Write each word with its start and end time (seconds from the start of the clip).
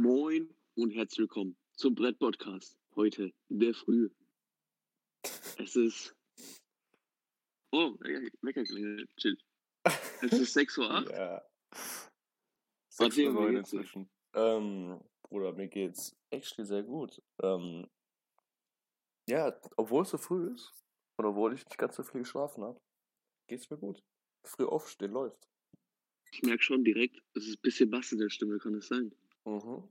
Moin 0.00 0.48
und 0.76 0.92
herzlich 0.92 1.18
willkommen 1.18 1.56
zum 1.72 1.96
Brett-Podcast. 1.96 2.78
Heute 2.94 3.32
der 3.48 3.74
Früh. 3.74 4.08
Es 5.56 5.74
ist. 5.74 6.14
Oh, 7.72 7.94
Wecker 8.42 8.62
klingelt. 8.62 9.10
Chill. 9.16 9.36
Es 10.22 10.32
ist 10.34 10.56
6.08 10.56 10.78
Uhr. 10.78 11.10
Ja. 11.10 11.42
Matteo, 13.00 13.08
6 13.10 13.16
wie 13.16 13.26
Uhr 13.26 13.50
dir? 13.50 13.58
inzwischen. 13.58 14.08
Ähm, 14.34 15.00
Bruder, 15.24 15.52
mir 15.54 15.66
geht's 15.66 16.16
actually 16.30 16.64
sehr 16.64 16.84
gut. 16.84 17.20
Ähm, 17.42 17.88
ja, 19.28 19.60
obwohl 19.76 20.04
es 20.04 20.10
so 20.10 20.18
früh 20.18 20.54
ist 20.54 20.72
und 21.16 21.24
obwohl 21.24 21.54
ich 21.54 21.64
nicht 21.64 21.76
ganz 21.76 21.96
so 21.96 22.04
viel 22.04 22.20
geschlafen 22.20 22.62
habe, 22.62 22.80
geht's 23.48 23.68
mir 23.68 23.78
gut. 23.78 24.00
Früh 24.44 24.64
aufstehen 24.64 25.10
läuft. 25.10 25.48
Ich 26.30 26.42
merke 26.42 26.62
schon 26.62 26.84
direkt, 26.84 27.20
es 27.34 27.48
ist 27.48 27.56
ein 27.56 27.62
bisschen 27.62 27.90
Bass 27.90 28.12
in 28.12 28.18
der 28.18 28.30
Stimme, 28.30 28.58
kann 28.58 28.76
es 28.76 28.86
sein? 28.86 29.12
Mhm. 29.48 29.88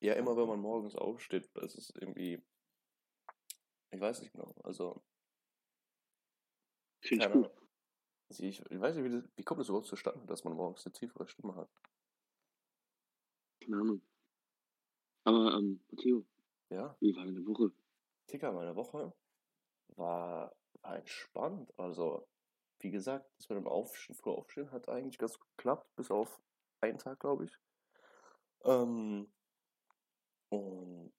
Ja, 0.00 0.14
immer 0.14 0.36
wenn 0.36 0.46
man 0.48 0.60
morgens 0.60 0.94
aufsteht, 0.96 1.48
das 1.54 1.74
ist 1.74 1.96
irgendwie, 2.00 2.42
ich 3.90 4.00
weiß 4.00 4.20
nicht 4.20 4.32
genau, 4.32 4.54
also, 4.62 5.02
Finde 7.00 7.26
ich 7.26 7.32
gut. 7.32 7.50
Ich, 8.30 8.60
ich 8.70 8.80
weiß 8.80 8.96
nicht, 8.96 9.04
wie, 9.04 9.10
das, 9.10 9.24
wie 9.36 9.42
kommt 9.44 9.60
es 9.60 9.68
überhaupt 9.68 9.86
zustande, 9.86 10.26
dass 10.26 10.44
man 10.44 10.54
morgens 10.54 10.84
eine 10.86 10.92
tiefere 10.92 11.28
Stimme 11.28 11.54
hat? 11.54 11.70
Keine 13.60 13.76
Ahnung. 13.76 14.00
Aber, 15.24 15.54
ähm, 15.54 15.80
Matteo, 15.90 16.24
Ja, 16.70 16.96
wie 17.00 17.14
war 17.16 17.24
deine 17.24 17.46
Woche? 17.46 17.70
Digga, 18.30 18.52
meine 18.52 18.76
Woche 18.76 19.12
war, 19.96 20.54
war 20.82 20.96
entspannt. 20.96 21.72
Also, 21.78 22.26
wie 22.80 22.90
gesagt, 22.90 23.26
das 23.38 23.48
mit 23.48 23.58
dem 23.58 23.68
Aufstehen, 23.68 24.16
früh 24.16 24.30
aufstehen 24.30 24.70
hat 24.70 24.88
eigentlich 24.88 25.18
ganz 25.18 25.38
gut 25.38 25.48
geklappt, 25.56 25.94
bis 25.96 26.10
auf 26.10 26.40
einen 26.80 26.98
Tag, 26.98 27.20
glaube 27.20 27.44
ich. 27.46 27.58
Ähm, 28.64 29.30
und 30.50 31.12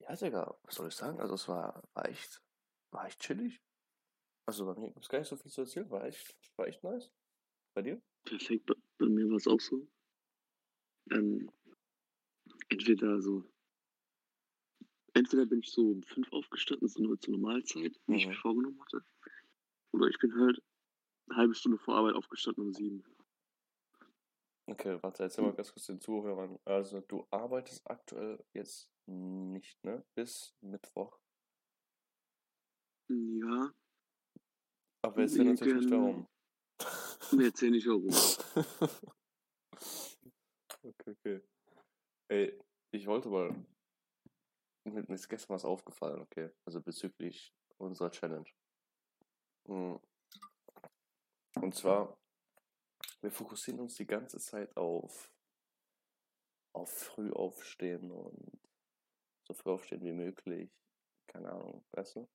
ja, 0.00 0.16
Digga, 0.16 0.58
was 0.62 0.74
soll 0.74 0.88
ich 0.88 0.94
sagen? 0.94 1.20
Also, 1.20 1.34
es 1.34 1.48
war, 1.48 1.82
war 1.94 2.08
echt, 2.08 2.42
war 2.90 3.06
echt 3.06 3.20
chillig. 3.20 3.60
Also, 4.46 4.66
bei 4.66 4.74
mir 4.80 4.88
gibt 4.88 5.04
es 5.04 5.08
gar 5.08 5.18
nicht 5.18 5.28
so 5.28 5.36
viel 5.36 5.50
zu 5.50 5.60
erzählen, 5.62 5.90
war 5.90 6.04
echt, 6.04 6.36
war 6.56 6.66
echt 6.66 6.82
nice. 6.82 7.12
Bei 7.74 7.82
dir? 7.82 8.02
Perfekt, 8.24 8.66
bei, 8.66 8.74
bei 8.98 9.06
mir 9.06 9.28
war 9.28 9.36
es 9.36 9.46
auch 9.46 9.60
so. 9.60 9.86
Ähm, 11.10 11.50
entweder 12.68 13.20
so. 13.20 13.44
Entweder 15.14 15.44
bin 15.44 15.60
ich 15.60 15.70
so 15.70 15.90
um 15.90 16.02
fünf 16.02 16.32
aufgestanden, 16.32 16.88
so 16.88 17.02
nur 17.02 17.20
zur 17.20 17.32
Normalzeit, 17.32 18.00
wie 18.06 18.16
ich 18.16 18.26
Mhm. 18.26 18.32
mir 18.32 18.38
vorgenommen 18.38 18.80
hatte. 18.82 19.04
Oder 19.92 20.06
ich 20.08 20.18
bin 20.18 20.34
halt 20.34 20.62
eine 21.28 21.36
halbe 21.36 21.54
Stunde 21.54 21.78
vor 21.78 21.96
Arbeit 21.96 22.14
aufgestanden 22.14 22.64
um 22.64 22.72
sieben. 22.72 23.04
Okay, 24.72 24.98
warte, 25.02 25.24
erzähl 25.24 25.44
mal 25.44 25.52
ganz 25.52 25.70
kurz 25.70 25.84
den 25.84 26.00
Zuhörern. 26.00 26.58
Also, 26.64 27.00
du 27.02 27.26
arbeitest 27.30 27.88
aktuell 27.90 28.42
jetzt 28.54 28.90
nicht, 29.06 29.84
ne? 29.84 30.02
Bis 30.14 30.56
Mittwoch. 30.62 31.18
Ja, 33.08 33.70
Aber 35.02 35.20
erzähl 35.20 35.44
natürlich 35.44 35.84
nicht 35.84 35.90
warum. 35.90 36.26
mir 37.32 37.44
erzähl 37.48 37.70
nicht 37.70 37.86
warum. 37.86 38.08
okay, 40.82 41.10
okay. 41.10 41.42
Ey, 42.28 42.58
ich 42.92 43.06
wollte 43.06 43.28
mal. 43.28 43.50
Mir 44.84 45.04
mir 45.06 45.14
ist 45.14 45.28
gestern 45.28 45.54
was 45.54 45.66
aufgefallen, 45.66 46.22
okay? 46.22 46.50
Also 46.64 46.80
bezüglich 46.80 47.54
unserer 47.76 48.10
Challenge. 48.10 48.48
Mm. 49.68 49.96
Und 51.60 51.74
zwar, 51.74 52.16
wir 53.22 53.30
fokussieren 53.30 53.80
uns 53.80 53.94
die 53.94 54.06
ganze 54.06 54.38
Zeit 54.38 54.76
auf, 54.76 55.32
auf 56.74 56.90
früh 56.92 57.30
aufstehen 57.32 58.10
und 58.10 58.60
so 59.46 59.54
früh 59.54 59.70
aufstehen 59.70 60.02
wie 60.02 60.12
möglich. 60.12 60.70
Keine 61.28 61.50
Ahnung, 61.50 61.84
weißt 61.92 62.16
du? 62.16 62.28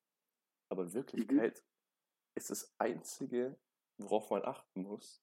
Aber 0.70 0.84
in 0.84 0.94
Wirklichkeit 0.94 1.64
ist 2.36 2.50
das 2.50 2.74
Einzige, 2.78 3.60
worauf 3.98 4.30
man 4.30 4.46
achten 4.46 4.82
muss, 4.82 5.22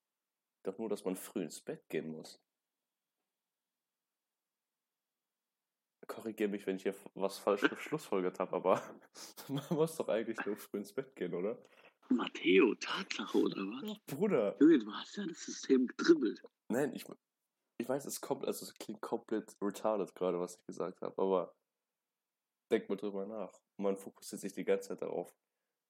doch 0.63 0.79
nur, 0.79 0.89
dass 0.89 1.05
man 1.05 1.17
früh 1.17 1.43
ins 1.43 1.61
Bett 1.61 1.89
gehen 1.89 2.11
muss. 2.11 2.41
Korrigiere 6.07 6.51
mich, 6.51 6.67
wenn 6.67 6.77
ich 6.77 6.83
hier 6.83 6.95
was 7.15 7.39
falsch 7.39 7.63
geschlussfolgert 7.71 8.39
habe, 8.39 8.57
aber 8.57 8.83
man 9.49 9.65
muss 9.71 9.97
doch 9.97 10.09
eigentlich 10.09 10.45
nur 10.45 10.57
früh 10.57 10.79
ins 10.79 10.93
Bett 10.93 11.17
gehen, 11.17 11.35
oder? 11.35 11.59
Matteo, 12.11 12.75
Tatsache 12.75 13.39
oder 13.39 13.57
was? 13.57 13.99
Bruder! 14.07 14.57
Junge, 14.61 14.79
du 14.79 14.93
hast 14.93 15.17
ja 15.17 15.27
das 15.27 15.45
System 15.45 15.87
gedribbelt. 15.87 16.43
Nein, 16.69 16.95
ich, 16.95 17.05
ich 17.79 17.89
weiß, 17.89 18.05
es 18.07 18.21
kommt, 18.21 18.47
also 18.47 18.65
es 18.65 18.75
klingt 18.75 19.01
komplett 19.01 19.57
retarded 19.61 20.15
gerade, 20.15 20.39
was 20.41 20.57
ich 20.57 20.67
gesagt 20.67 21.01
habe, 21.03 21.21
aber 21.21 21.55
denk 22.71 22.89
mal 22.89 22.97
drüber 22.97 23.27
nach. 23.27 23.53
Man 23.79 23.97
fokussiert 23.97 24.41
sich 24.41 24.53
die 24.53 24.65
ganze 24.65 24.89
Zeit 24.89 25.03
darauf, 25.03 25.35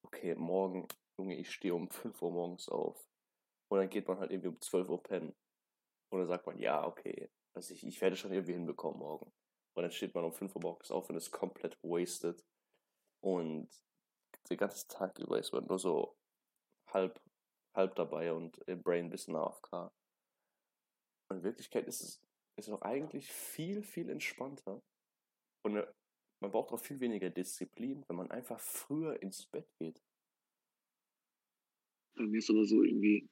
okay, 0.05 0.35
morgen, 0.35 0.87
Junge, 1.19 1.37
ich 1.37 1.51
stehe 1.51 1.75
um 1.75 1.89
5 1.89 2.21
Uhr 2.23 2.31
morgens 2.31 2.69
auf. 2.69 3.07
Und 3.71 3.79
dann 3.79 3.91
geht 3.91 4.07
man 4.07 4.19
halt 4.19 4.31
irgendwie 4.31 4.49
um 4.49 4.61
12 4.61 4.89
Uhr 4.89 5.03
pennen. 5.03 5.35
Und 6.11 6.21
dann 6.21 6.29
sagt 6.29 6.47
man, 6.47 6.59
ja, 6.59 6.87
okay, 6.87 7.31
also 7.55 7.75
ich, 7.75 7.87
ich 7.87 8.01
werde 8.01 8.17
schon 8.17 8.33
irgendwie 8.33 8.53
hinbekommen 8.53 8.99
morgen. 8.99 9.33
Und 9.77 9.83
dann 9.83 9.91
steht 9.91 10.15
man 10.15 10.25
um 10.25 10.33
5 10.33 10.55
Uhr 10.55 10.63
morgens 10.63 10.91
auf 10.91 11.09
und 11.09 11.17
ist 11.17 11.31
komplett 11.31 11.77
wasted. 11.83 12.45
Und 13.21 13.69
den 14.51 14.57
ganzen 14.59 14.89
Tag 14.89 15.19
über 15.19 15.39
ist 15.39 15.53
man 15.53 15.67
nur 15.67 15.79
so 15.79 16.17
halb, 16.89 17.21
halb 17.75 17.95
dabei 17.97 18.33
und 18.33 18.59
im 18.67 18.83
Brain 18.83 19.07
ein 19.07 19.11
bisschen 19.11 19.37
AFK. 19.37 19.93
Und 21.29 21.39
in 21.39 21.43
Wirklichkeit 21.43 21.87
ist 21.87 22.01
es 22.01 22.25
ist 22.57 22.69
doch 22.69 22.83
eigentlich 22.83 23.33
viel, 23.33 23.83
viel 23.83 24.09
entspannter. 24.09 24.83
Und 25.63 25.77
äh, 25.77 25.87
man 26.41 26.51
braucht 26.51 26.73
auch 26.73 26.81
viel 26.81 27.01
weniger 27.01 27.31
Disziplin, 27.31 28.05
wenn 28.09 28.17
man 28.17 28.31
einfach 28.31 28.61
früher 28.61 29.21
ins 29.23 29.47
Bett 29.47 29.69
geht. 29.79 30.01
Bei 32.17 32.25
mir 32.25 32.39
ist 32.39 32.51
aber 32.51 32.65
so 32.65 32.83
irgendwie, 32.83 33.29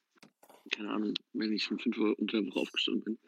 keine 0.73 0.91
Ahnung, 0.91 1.15
wenn 1.33 1.53
ich 1.53 1.71
um 1.71 1.79
5 1.79 1.97
Uhr 1.99 2.19
unter 2.19 2.41
der 2.41 2.51
Woche 2.51 2.61
aufgestanden 2.61 3.05
bin. 3.05 3.19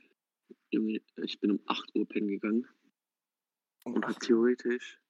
Ich 1.23 1.39
bin 1.39 1.53
um 1.53 1.61
8 1.67 1.94
Uhr 1.94 2.09
pennen 2.09 2.28
gegangen 2.28 2.67
Um 3.84 3.94
und 3.94 4.05
habe 4.05 4.19
theoretisch 4.19 5.00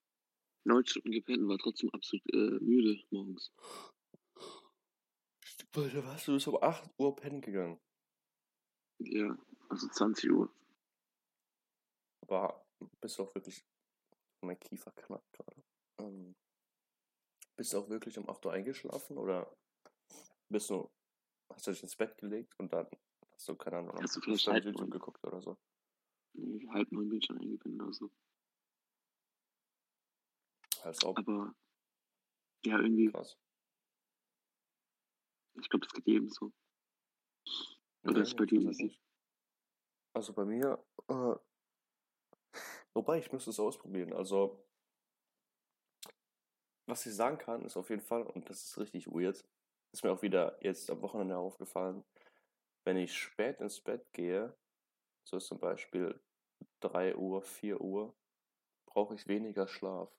9 0.64 0.86
Stunden 0.86 1.12
gepennt 1.12 1.42
und 1.42 1.48
war 1.48 1.58
trotzdem 1.58 1.90
absolut 1.90 2.24
äh, 2.32 2.58
müde 2.60 3.02
morgens. 3.10 3.52
Was? 5.74 6.24
Du 6.24 6.32
bist 6.32 6.46
um 6.46 6.62
8 6.62 6.88
Uhr 6.98 7.16
pennen 7.16 7.40
gegangen. 7.40 7.80
Ja, 8.98 9.36
also 9.68 9.88
20 9.88 10.30
Uhr. 10.30 10.52
War, 12.28 12.64
bist 13.00 13.18
du 13.18 13.24
auch 13.24 13.34
wirklich, 13.34 13.64
mein 14.40 14.58
Kiefer 14.58 14.92
knackt 14.92 15.32
gerade. 15.32 15.64
Ähm, 15.98 16.34
bist 17.56 17.72
du 17.72 17.78
auch 17.78 17.88
wirklich 17.88 18.16
um 18.18 18.28
8 18.28 18.46
Uhr 18.46 18.52
eingeschlafen 18.52 19.18
oder 19.18 19.52
bist 20.48 20.70
du, 20.70 20.90
hast 21.52 21.66
du 21.66 21.72
dich 21.72 21.82
ins 21.82 21.96
Bett 21.96 22.16
gelegt 22.18 22.54
und 22.58 22.72
dann 22.72 22.86
hast 23.32 23.48
du, 23.48 23.56
keine 23.56 23.78
Ahnung, 23.78 23.96
Hast 24.00 24.16
du 24.16 24.20
hast 24.20 24.42
vielleicht 24.44 24.64
YouTube 24.64 24.80
neun? 24.80 24.90
geguckt 24.90 25.24
oder 25.24 25.42
so? 25.42 25.58
Nee, 26.34 26.66
halb 26.68 26.90
neun 26.92 27.08
bin 27.08 27.18
ich 27.18 27.26
schon 27.26 27.38
eingepennt 27.38 27.82
oder 27.82 27.92
so. 27.92 28.10
Als 30.84 31.02
auch 31.02 31.16
Aber 31.16 31.54
ja, 32.66 32.78
irgendwie, 32.78 33.10
krass. 33.10 33.38
ich 35.54 35.68
glaube, 35.70 35.86
das 35.86 35.94
geht 35.94 36.06
jedem 36.06 36.28
so. 36.28 36.52
Oder 38.04 38.20
ist 38.20 38.36
bei 38.36 38.44
dir 38.44 38.60
nicht. 38.60 39.00
Also 40.12 40.34
bei 40.34 40.44
mir, 40.44 40.84
äh, 41.08 41.34
wobei 42.92 43.18
ich 43.18 43.32
müsste 43.32 43.50
es 43.50 43.58
ausprobieren. 43.58 44.12
Also, 44.12 44.62
was 46.86 47.06
ich 47.06 47.14
sagen 47.14 47.38
kann, 47.38 47.64
ist 47.64 47.78
auf 47.78 47.88
jeden 47.88 48.02
Fall, 48.02 48.22
und 48.22 48.50
das 48.50 48.62
ist 48.62 48.78
richtig 48.78 49.06
weird, 49.06 49.42
ist 49.92 50.04
mir 50.04 50.12
auch 50.12 50.20
wieder 50.20 50.62
jetzt 50.62 50.90
am 50.90 51.00
Wochenende 51.00 51.38
aufgefallen, 51.38 52.04
wenn 52.84 52.98
ich 52.98 53.16
spät 53.16 53.58
ins 53.60 53.80
Bett 53.80 54.12
gehe, 54.12 54.54
so 55.24 55.38
ist 55.38 55.46
zum 55.46 55.58
Beispiel 55.58 56.20
3 56.80 57.16
Uhr, 57.16 57.40
4 57.40 57.80
Uhr, 57.80 58.14
brauche 58.84 59.14
ich 59.14 59.26
weniger 59.26 59.66
Schlaf. 59.66 60.12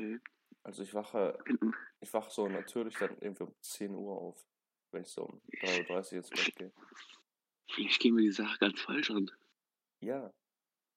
Okay. 0.00 0.20
Also 0.62 0.82
ich 0.82 0.94
wache, 0.94 1.38
Bin- 1.44 1.74
ich 2.00 2.12
wache 2.12 2.30
so 2.30 2.48
natürlich 2.48 2.96
dann 2.96 3.16
irgendwie 3.20 3.44
um 3.44 3.54
10 3.60 3.94
Uhr 3.94 4.16
auf, 4.16 4.46
wenn 4.92 5.02
ich 5.02 5.08
so 5.08 5.24
um 5.24 5.40
3.30 5.60 6.12
Uhr 6.12 6.18
ins 6.18 6.30
Bett 6.30 6.56
gehe. 6.56 6.72
Vielleicht 7.70 8.00
gehen 8.00 8.16
wir 8.16 8.22
die 8.22 8.32
Sache 8.32 8.58
ganz 8.58 8.80
falsch 8.80 9.10
an. 9.10 9.30
Ja, 10.00 10.32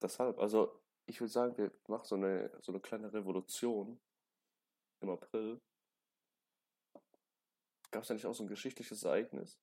deshalb. 0.01 0.39
Also, 0.39 0.81
ich 1.05 1.19
würde 1.19 1.31
sagen, 1.31 1.57
wir 1.57 1.71
machen 1.88 2.05
so 2.05 2.15
eine, 2.15 2.51
so 2.61 2.71
eine 2.71 2.81
kleine 2.81 3.11
Revolution 3.13 4.00
im 5.01 5.09
April. 5.09 5.61
Gab 7.91 8.01
es 8.03 8.07
da 8.07 8.13
nicht 8.13 8.25
auch 8.25 8.33
so 8.33 8.44
ein 8.44 8.49
geschichtliches 8.49 9.03
Ereignis? 9.03 9.59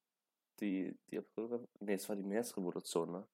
Die, 0.60 0.96
die 1.10 1.18
April, 1.18 1.66
nee, 1.80 1.94
es 1.94 2.08
war 2.08 2.16
die 2.16 2.22
Märzrevolution, 2.22 3.10
ne? 3.10 3.26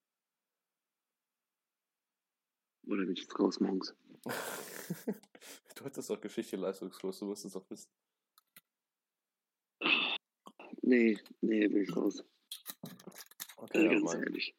Oder 2.87 3.03
bin 3.05 3.13
ich 3.13 3.21
jetzt 3.21 3.39
raus 3.39 3.59
morgens? 3.59 3.95
du 5.75 5.85
hattest 5.85 6.09
doch 6.09 6.21
Geschichte 6.21 6.55
leistungskurs, 6.55 7.19
du 7.19 7.25
musst 7.25 7.45
es 7.45 7.53
doch 7.53 7.69
wissen. 7.69 7.89
Nee, 10.81 11.19
nee, 11.41 11.69
will 11.69 11.83
ich 11.83 11.95
raus. 11.95 12.23
Okay, 13.57 13.83
Ja, 13.85 13.91
ja, 13.91 13.99
ganz 13.99 14.13
ehrlich. 14.13 14.55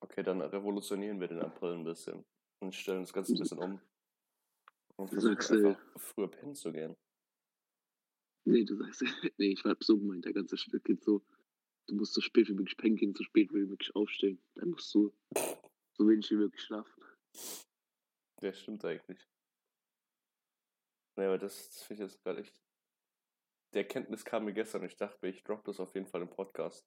okay, 0.00 0.22
dann 0.22 0.42
revolutionieren 0.42 1.18
wir 1.18 1.28
den 1.28 1.40
April 1.40 1.74
ein 1.74 1.84
bisschen 1.84 2.24
und 2.60 2.74
stellen 2.74 3.02
das 3.02 3.12
Ganze 3.12 3.32
ein 3.32 3.38
bisschen 3.38 3.58
um. 3.58 3.80
Und 4.96 5.08
versuchen 5.08 5.34
Sagst 5.34 5.52
einfach 5.52 5.80
früher 5.96 6.30
pennen 6.30 6.54
zu 6.54 6.72
gehen. 6.72 6.94
Nee, 8.44 8.64
du 8.64 8.76
sagst, 8.76 9.02
nee, 9.38 9.52
ich 9.52 9.64
war 9.64 9.76
so 9.80 9.98
gemeint, 9.98 10.24
der 10.26 10.32
ganze 10.34 10.56
Stück 10.58 10.84
geht 10.84 11.02
so, 11.02 11.22
du 11.86 11.94
musst 11.94 12.12
so 12.12 12.20
spät 12.20 12.48
wie 12.48 12.54
möglich 12.54 12.76
pennen 12.76 12.96
gehen, 12.96 13.14
so 13.14 13.24
spät 13.24 13.52
wie 13.52 13.64
möglich 13.64 13.94
aufstehen. 13.96 14.38
Dann 14.54 14.70
musst 14.70 14.94
du 14.94 15.12
so 15.94 16.06
wenig 16.06 16.30
wie 16.30 16.36
möglich 16.36 16.62
schlafen. 16.62 17.02
Der 18.42 18.52
stimmt 18.52 18.84
eigentlich. 18.84 19.26
Nee, 21.16 21.24
aber 21.24 21.38
das, 21.38 21.68
das 21.68 21.82
finde 21.82 22.04
ich 22.04 22.10
jetzt 22.10 22.22
gerade 22.22 22.40
echt. 22.40 22.60
Die 23.72 23.78
Erkenntnis 23.78 24.24
kam 24.24 24.44
mir 24.44 24.52
gestern. 24.52 24.84
Ich 24.84 24.96
dachte 24.96 25.18
mir, 25.22 25.30
ich 25.30 25.42
droppe 25.42 25.64
das 25.64 25.80
auf 25.80 25.94
jeden 25.94 26.06
Fall 26.06 26.22
im 26.22 26.30
Podcast. 26.30 26.86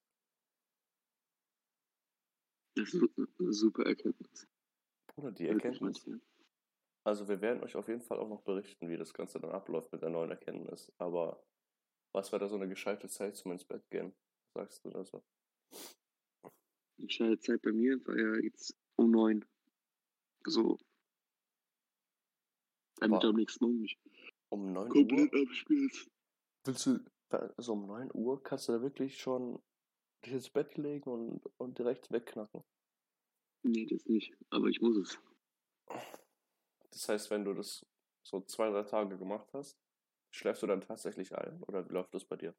Das 2.76 2.94
ist 2.94 3.04
eine 3.18 3.54
super 3.54 3.86
Erkenntnis. 3.86 4.48
Bruder, 5.08 5.32
die 5.32 5.48
Erkenntnis. 5.48 6.08
Also 7.04 7.28
wir 7.28 7.42
werden 7.42 7.64
euch 7.64 7.76
auf 7.76 7.88
jeden 7.88 8.02
Fall 8.02 8.20
auch 8.20 8.30
noch 8.30 8.44
berichten, 8.44 8.88
wie 8.90 8.98
das 8.98 9.14
Ganze 9.14 9.40
dann 9.40 9.52
abläuft 9.52 9.92
mit 9.92 10.02
der 10.02 10.10
neuen 10.10 10.30
Erkenntnis. 10.30 10.92
Aber 10.98 11.44
was 12.14 12.32
wäre 12.32 12.40
da 12.40 12.48
so 12.48 12.56
eine 12.56 12.70
gescheite 12.70 13.10
Zeit 13.10 13.36
zum 13.36 13.52
ins 13.52 13.66
Bett 13.66 13.90
gehen? 13.90 14.14
Sagst 14.54 14.86
du 14.86 14.90
da 14.90 15.04
so? 15.04 15.24
Die 16.98 17.10
Schaltzeit 17.10 17.62
bei 17.62 17.72
mir 17.72 18.06
war 18.06 18.18
ja 18.18 18.36
jetzt 18.44 18.76
um 18.96 19.12
neun. 19.12 19.46
So. 20.46 20.78
Damit 23.00 23.24
du 23.24 23.30
am 23.30 23.36
nächsten 23.36 23.64
Morgen 23.64 23.82
nicht 23.82 23.98
Um 24.50 24.74
9 24.74 24.90
komplett 24.90 25.34
Uhr? 25.34 25.42
abspielst. 25.48 26.10
Willst 26.66 26.86
du, 26.86 27.00
also 27.30 27.74
um 27.74 27.86
9 27.88 28.10
Uhr 28.14 28.44
kannst 28.44 28.68
du 28.68 28.74
da 28.74 28.82
wirklich 28.82 29.20
schon 29.20 29.62
dich 30.26 30.34
ins 30.34 30.50
Bett 30.50 30.78
legen 30.78 31.10
und, 31.10 31.46
und 31.58 31.78
direkt 31.80 32.12
wegknacken? 32.12 32.64
Nee, 33.64 33.86
das 33.86 34.06
nicht. 34.06 34.34
Aber 34.50 34.68
ich 34.68 34.82
muss 34.82 34.98
es. 34.98 35.20
Das 36.92 37.08
heißt, 37.10 37.30
wenn 37.30 37.46
du 37.46 37.54
das 37.54 37.86
so 38.24 38.42
zwei, 38.42 38.70
drei 38.70 38.84
Tage 38.84 39.18
gemacht 39.18 39.48
hast, 39.54 39.78
schläfst 40.32 40.64
du 40.64 40.68
dann 40.68 40.82
tatsächlich 40.82 41.36
ein? 41.36 41.62
Oder 41.64 41.88
wie 41.88 41.94
läuft 41.94 42.14
das 42.14 42.26
bei 42.26 42.36
dir? 42.36 42.54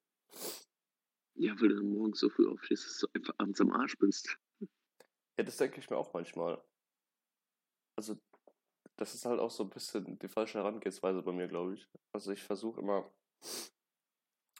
Ja, 1.34 1.52
weil 1.60 1.68
du 1.68 1.76
dann 1.76 1.90
morgens 1.92 2.20
so 2.20 2.28
früh 2.28 2.48
aufstehst, 2.48 2.86
dass 2.86 2.98
du 2.98 3.06
einfach 3.14 3.34
abends 3.38 3.60
am 3.60 3.72
Arsch 3.72 3.96
bist. 3.98 4.38
Ja, 5.38 5.44
das 5.44 5.56
denke 5.56 5.80
ich 5.80 5.88
mir 5.88 5.96
auch 5.96 6.12
manchmal. 6.12 6.62
Also, 8.00 8.16
das 8.96 9.14
ist 9.14 9.26
halt 9.26 9.40
auch 9.40 9.50
so 9.50 9.62
ein 9.62 9.68
bisschen 9.68 10.18
die 10.18 10.28
falsche 10.28 10.56
Herangehensweise 10.56 11.20
bei 11.20 11.32
mir, 11.32 11.48
glaube 11.48 11.74
ich. 11.74 11.86
Also, 12.14 12.32
ich 12.32 12.42
versuche 12.42 12.80
immer 12.80 13.12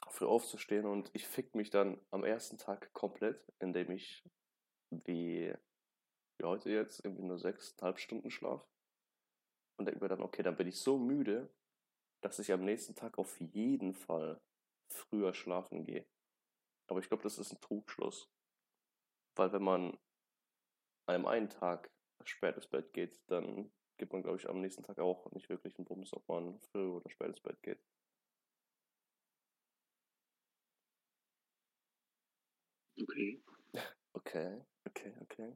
früh 0.09 0.27
aufzustehen 0.27 0.85
und 0.85 1.09
ich 1.13 1.25
fick 1.25 1.55
mich 1.55 1.71
dann 1.71 1.99
am 2.11 2.23
ersten 2.23 2.59
Tag 2.59 2.93
komplett, 2.93 3.43
indem 3.57 3.89
ich 3.89 4.23
wie, 4.91 5.51
wie 6.37 6.43
heute 6.43 6.69
jetzt 6.69 7.03
irgendwie 7.03 7.23
nur 7.23 7.39
sechseinhalb 7.39 7.97
Stunden 7.97 8.29
schlaf. 8.29 8.63
Und 9.79 9.87
denke 9.87 10.01
mir 10.01 10.09
dann, 10.09 10.21
okay, 10.21 10.43
dann 10.43 10.55
bin 10.55 10.67
ich 10.67 10.79
so 10.79 10.99
müde, 10.99 11.51
dass 12.21 12.37
ich 12.37 12.53
am 12.53 12.63
nächsten 12.63 12.93
Tag 12.93 13.17
auf 13.17 13.41
jeden 13.41 13.95
Fall 13.95 14.39
früher 14.87 15.33
schlafen 15.33 15.83
gehe. 15.83 16.05
Aber 16.85 16.99
ich 16.99 17.07
glaube, 17.07 17.23
das 17.23 17.39
ist 17.39 17.51
ein 17.53 17.59
Trugschluss. 17.59 18.29
Weil 19.35 19.51
wenn 19.51 19.63
man 19.63 19.97
an 21.07 21.15
einem 21.15 21.25
einen 21.25 21.49
Tag 21.49 21.89
spät 22.29 22.55
ins 22.55 22.67
Bett 22.67 22.93
geht, 22.93 23.19
dann 23.27 23.71
gibt 23.97 24.13
man, 24.13 24.23
glaube 24.23 24.37
ich, 24.37 24.49
am 24.49 24.61
nächsten 24.61 24.83
Tag 24.83 24.99
auch 24.99 25.31
nicht 25.31 25.49
wirklich 25.49 25.77
einen 25.77 25.85
Bums, 25.85 26.13
ob 26.13 26.27
man 26.27 26.59
früh 26.59 26.87
oder 26.87 27.09
spät 27.09 27.27
ins 27.29 27.41
Bett 27.41 27.61
geht. 27.63 27.79
Okay. 33.01 33.39
Okay, 34.13 34.59
okay, 34.85 35.13
okay. 35.21 35.53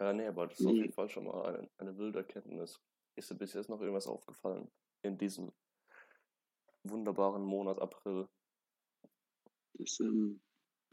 Ja, 0.00 0.12
nee, 0.12 0.26
aber 0.26 0.48
das 0.48 0.58
ist 0.58 0.66
auf 0.66 0.74
jeden 0.74 0.92
Fall 0.92 1.08
schon 1.08 1.24
mal 1.24 1.44
eine, 1.46 1.70
eine 1.78 1.96
wilde 1.96 2.18
Erkenntnis. 2.18 2.80
Ist 3.16 3.30
dir 3.30 3.34
bis 3.36 3.52
jetzt 3.52 3.68
noch 3.68 3.80
irgendwas 3.80 4.06
aufgefallen 4.08 4.68
in 5.02 5.16
diesem 5.16 5.52
wunderbaren 6.84 7.44
Monat 7.44 7.78
April? 7.78 8.28
Dass 9.74 10.00
ähm, 10.00 10.40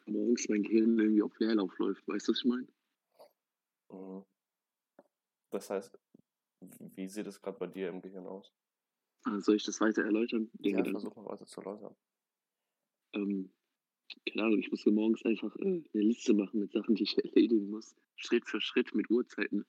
morgens 0.05 0.47
mein 0.49 0.63
Gehirn 0.63 0.99
irgendwie 0.99 1.23
auf 1.23 1.37
Leerlauf 1.39 1.77
läuft. 1.79 2.07
Weißt 2.07 2.27
du, 2.27 2.31
was 2.33 2.39
ich 2.39 2.45
meine? 2.45 2.67
Mhm. 3.89 4.25
Das 5.51 5.69
heißt, 5.69 5.97
wie 6.95 7.07
sieht 7.07 7.27
es 7.27 7.41
gerade 7.41 7.57
bei 7.57 7.67
dir 7.67 7.89
im 7.89 8.01
Gehirn 8.01 8.27
aus? 8.27 8.53
Also 9.23 9.39
soll 9.39 9.55
ich 9.55 9.63
das 9.63 9.79
weiter 9.81 10.03
erläutern? 10.03 10.49
Den 10.53 10.75
Ja, 10.77 10.83
versuch 10.83 11.15
mal 11.15 11.25
weiter 11.25 11.45
zu 11.45 11.61
erläutern. 11.61 11.95
ähm, 13.13 13.51
keine 14.25 14.45
Ahnung, 14.45 14.59
ich 14.59 14.71
muss 14.71 14.85
mir 14.85 14.91
morgens 14.91 15.23
einfach 15.25 15.55
äh, 15.57 15.61
eine 15.63 15.83
Liste 15.93 16.33
machen 16.33 16.59
mit 16.59 16.71
Sachen, 16.71 16.95
die 16.95 17.03
ich 17.03 17.17
erledigen 17.23 17.69
muss. 17.69 17.95
Schritt 18.15 18.47
für 18.47 18.61
Schritt 18.61 18.93
mit 18.95 19.09
Uhrzeiten. 19.09 19.65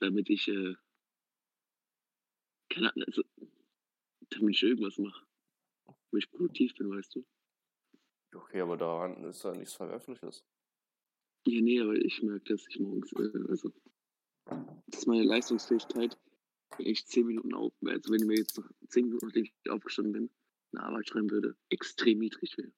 Damit 0.00 0.28
ich, 0.30 0.48
äh, 0.48 0.74
keine 2.68 2.92
Ahnung, 2.92 3.04
also, 3.06 3.22
damit 4.30 4.56
ich 4.56 4.62
irgendwas 4.62 4.98
mache. 4.98 5.26
Wo 6.10 6.16
ich 6.18 6.30
produktiv 6.30 6.74
bin, 6.74 6.90
weißt 6.90 7.14
du? 7.16 7.24
Okay, 8.34 8.60
aber 8.60 8.76
daran 8.76 9.24
ist 9.24 9.42
ja 9.44 9.52
nichts 9.52 9.74
Verwerfliches. 9.74 10.44
Ja, 11.44 11.60
nee, 11.60 11.80
aber 11.80 11.94
ich 11.94 12.22
merke, 12.22 12.52
dass 12.52 12.66
ich 12.68 12.78
morgens, 12.78 13.12
äh, 13.12 13.30
also, 13.48 13.72
dass 14.86 15.06
meine 15.06 15.24
Leistungsfähigkeit, 15.24 16.16
wenn 16.76 16.86
ich 16.86 17.06
zehn 17.06 17.26
Minuten 17.26 17.54
auf, 17.54 17.72
also 17.84 18.12
wenn 18.12 18.20
ich 18.20 18.26
mir 18.26 18.36
jetzt 18.36 18.56
noch 18.56 18.68
zehn 18.88 19.06
Minuten, 19.06 19.26
nachdem 19.26 19.44
ich 19.44 19.70
aufgestanden 19.70 20.12
bin, 20.12 20.30
eine 20.72 20.84
Arbeit 20.84 21.08
schreiben 21.08 21.30
würde, 21.30 21.56
extrem 21.68 22.18
niedrig 22.18 22.56
wäre. 22.56 22.72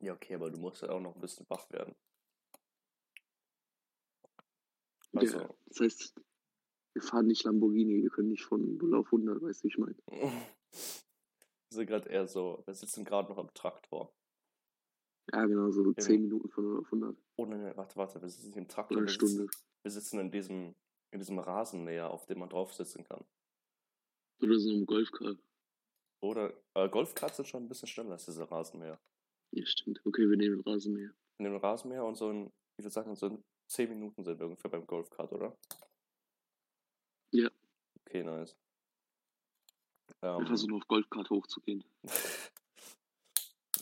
Ja, 0.00 0.14
okay, 0.14 0.34
aber 0.34 0.50
du 0.50 0.58
musst 0.58 0.82
ja 0.82 0.90
auch 0.90 1.00
noch 1.00 1.14
ein 1.14 1.20
bisschen 1.20 1.48
wach 1.48 1.70
werden. 1.70 1.94
Also, 5.12 5.38
Ja, 5.38 5.54
das 5.66 5.80
heißt, 5.80 6.14
wir 6.94 7.02
fahren 7.02 7.26
nicht 7.26 7.44
Lamborghini, 7.44 8.02
wir 8.02 8.10
können 8.10 8.30
nicht 8.30 8.44
von 8.44 8.76
0 8.78 8.94
auf 8.96 9.06
100, 9.06 9.42
weißt 9.42 9.60
du, 9.60 9.64
wie 9.64 9.68
ich 9.68 9.78
meine. 9.78 9.96
wir 10.06 10.40
sind 11.68 11.86
gerade 11.86 12.08
eher 12.08 12.26
so, 12.26 12.62
wir 12.64 12.74
sitzen 12.74 13.04
gerade 13.04 13.28
noch 13.28 13.38
am 13.38 13.52
Traktor. 13.54 14.12
Ja, 15.32 15.44
genau, 15.46 15.70
so 15.70 15.92
10 15.92 16.22
Minuten 16.22 16.48
von 16.48 16.64
0 16.64 16.78
auf 16.80 16.86
100. 16.86 17.16
Oh 17.36 17.46
nein, 17.46 17.62
nein, 17.62 17.76
warte, 17.76 17.96
warte, 17.96 18.20
wir 18.20 18.28
sitzen 18.28 18.58
im 18.58 18.68
Traktor. 18.68 18.96
Oder 18.96 19.02
eine 19.02 19.08
wir 19.08 19.12
Stunde. 19.14 19.42
Sitzen, 19.44 19.62
wir 19.82 19.90
sitzen 19.90 20.18
in 20.20 20.30
diesem, 20.30 20.74
in 21.12 21.18
diesem 21.20 21.38
Rasenmäher, 21.38 22.10
auf 22.10 22.26
dem 22.26 22.40
man 22.40 22.48
drauf 22.48 22.74
sitzen 22.74 23.04
kann. 23.04 23.24
Oder 24.40 24.58
so 24.58 24.70
einem 24.70 24.86
Golfcar. 24.86 25.36
Oder, 26.20 26.52
äh, 26.74 26.88
Golfkarts 26.88 27.36
sind 27.36 27.46
schon 27.46 27.64
ein 27.64 27.68
bisschen 27.68 27.88
schneller 27.88 28.12
als 28.12 28.24
diese 28.24 28.50
Rasenmäher. 28.50 29.00
Ja, 29.52 29.66
stimmt. 29.66 30.00
Okay, 30.04 30.28
wir 30.28 30.36
nehmen 30.36 30.62
den 30.62 30.72
Rasenmäher. 30.72 31.14
In 31.38 31.44
dem 31.44 31.56
Rasenmäher 31.56 32.04
und 32.04 32.16
so 32.16 32.30
in, 32.30 32.46
ich 32.76 32.84
würde 32.84 32.90
sagen, 32.90 33.14
so 33.14 33.26
in 33.26 33.44
10 33.68 33.88
Minuten 33.90 34.24
sind 34.24 34.38
wir 34.38 34.46
ungefähr 34.46 34.70
beim 34.70 34.86
Golfkart, 34.86 35.32
oder? 35.32 35.56
Ja. 37.32 37.50
Okay, 38.00 38.22
nice. 38.24 38.56
Wir 40.20 40.30
Ähm, 40.38 40.46
versuchen 40.46 40.74
auf 40.74 40.86
Golfkart 40.88 41.30
hochzugehen. 41.30 41.84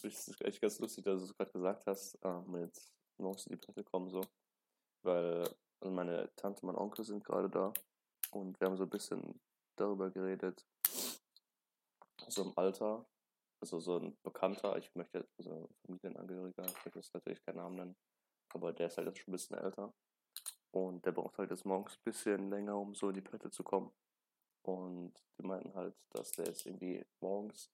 Es 0.04 0.28
ist 0.28 0.40
echt 0.42 0.60
ganz 0.60 0.78
lustig, 0.78 1.04
dass 1.04 1.20
du 1.20 1.26
es 1.26 1.36
gerade 1.36 1.52
gesagt 1.52 1.86
hast, 1.86 2.14
äh, 2.24 2.40
mit 2.42 2.72
morgens 3.18 3.46
in 3.46 3.52
die 3.52 3.58
Platte 3.58 3.84
kommen 3.84 4.10
so. 4.10 4.22
Weil 5.02 5.48
also 5.80 5.94
meine 5.94 6.30
Tante, 6.36 6.64
mein 6.66 6.76
Onkel 6.76 7.04
sind 7.04 7.24
gerade 7.24 7.48
da 7.48 7.72
und 8.32 8.60
wir 8.60 8.66
haben 8.66 8.76
so 8.76 8.84
ein 8.84 8.90
bisschen 8.90 9.40
darüber 9.76 10.10
geredet, 10.10 10.66
so 12.28 12.42
im 12.42 12.52
Alter, 12.56 13.06
also 13.62 13.80
so 13.80 13.96
ein 13.98 14.16
Bekannter, 14.22 14.76
ich 14.76 14.94
möchte 14.94 15.18
jetzt, 15.18 15.32
also 15.38 15.70
Familienangehöriger, 15.86 16.64
ich 16.66 16.84
möchte 16.84 16.98
jetzt 16.98 17.14
natürlich 17.14 17.42
keinen 17.44 17.56
Namen 17.56 17.76
nennen, 17.76 17.96
aber 18.52 18.72
der 18.72 18.88
ist 18.88 18.98
halt 18.98 19.08
jetzt 19.08 19.20
schon 19.20 19.32
ein 19.32 19.36
bisschen 19.36 19.56
älter 19.56 19.94
und 20.70 21.04
der 21.06 21.12
braucht 21.12 21.38
halt 21.38 21.50
jetzt 21.50 21.64
morgens 21.64 21.94
ein 21.94 22.04
bisschen 22.04 22.50
länger, 22.50 22.76
um 22.76 22.94
so 22.94 23.08
in 23.08 23.14
die 23.14 23.22
Platte 23.22 23.50
zu 23.50 23.64
kommen. 23.64 23.90
Und 24.62 25.14
die 25.38 25.46
meinten 25.46 25.74
halt, 25.74 25.96
dass 26.10 26.32
der 26.32 26.46
jetzt 26.46 26.66
irgendwie 26.66 27.04
morgens 27.20 27.72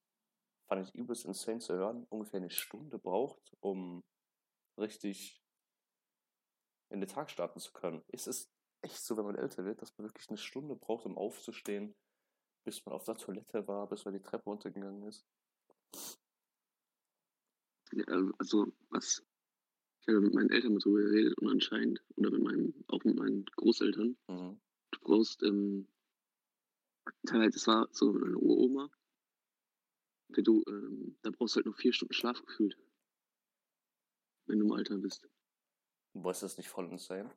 fand 0.68 0.86
ich 0.88 0.94
übelst 0.94 1.24
insane 1.24 1.60
zu 1.60 1.74
hören, 1.74 2.04
ungefähr 2.08 2.38
eine 2.38 2.50
Stunde 2.50 2.98
braucht, 2.98 3.56
um 3.60 4.02
richtig 4.78 5.42
in 6.90 7.00
den 7.00 7.08
Tag 7.08 7.30
starten 7.30 7.60
zu 7.60 7.72
können. 7.72 8.02
Ist 8.08 8.26
es 8.26 8.50
echt 8.82 8.98
so, 9.02 9.16
wenn 9.16 9.24
man 9.24 9.36
älter 9.36 9.64
wird, 9.64 9.82
dass 9.82 9.96
man 9.98 10.06
wirklich 10.06 10.28
eine 10.28 10.38
Stunde 10.38 10.76
braucht, 10.76 11.06
um 11.06 11.18
aufzustehen, 11.18 11.94
bis 12.64 12.84
man 12.86 12.94
auf 12.94 13.04
der 13.04 13.16
Toilette 13.16 13.66
war, 13.68 13.88
bis 13.88 14.04
man 14.04 14.14
die 14.14 14.22
Treppe 14.22 14.44
runtergegangen 14.44 15.02
ist? 15.04 15.26
Ja, 17.92 18.04
also, 18.38 18.66
was. 18.90 19.24
Ich 20.02 20.08
habe 20.08 20.20
mit 20.20 20.34
meinen 20.34 20.50
Eltern 20.50 20.74
mal 20.74 20.80
drüber 20.80 21.00
geredet 21.00 21.38
und 21.40 21.48
anscheinend, 21.48 22.02
oder 22.16 22.30
mit 22.30 22.42
meinen, 22.42 22.84
auch 22.88 23.04
mit 23.04 23.16
meinen 23.16 23.44
Großeltern, 23.56 24.16
Mhm. 24.28 24.60
du 24.92 25.00
brauchst, 25.00 25.42
ähm, 25.42 25.88
teilweise, 27.26 27.50
das 27.50 27.66
war 27.66 27.88
so 27.92 28.10
eine 28.12 28.38
Uroma, 28.38 28.90
wenn 30.36 30.44
du, 30.44 30.64
ähm, 30.68 31.16
da 31.22 31.30
brauchst 31.30 31.54
du 31.54 31.58
halt 31.58 31.66
noch 31.66 31.76
vier 31.76 31.92
Stunden 31.92 32.14
Schlaf 32.14 32.42
gefühlt. 32.44 32.76
Wenn 34.46 34.58
du 34.58 34.66
im 34.66 34.72
Alter 34.72 34.98
bist. 34.98 35.28
Boah, 36.12 36.30
ist 36.30 36.42
das 36.42 36.56
nicht 36.56 36.68
voll 36.68 36.88
insane? 36.90 37.34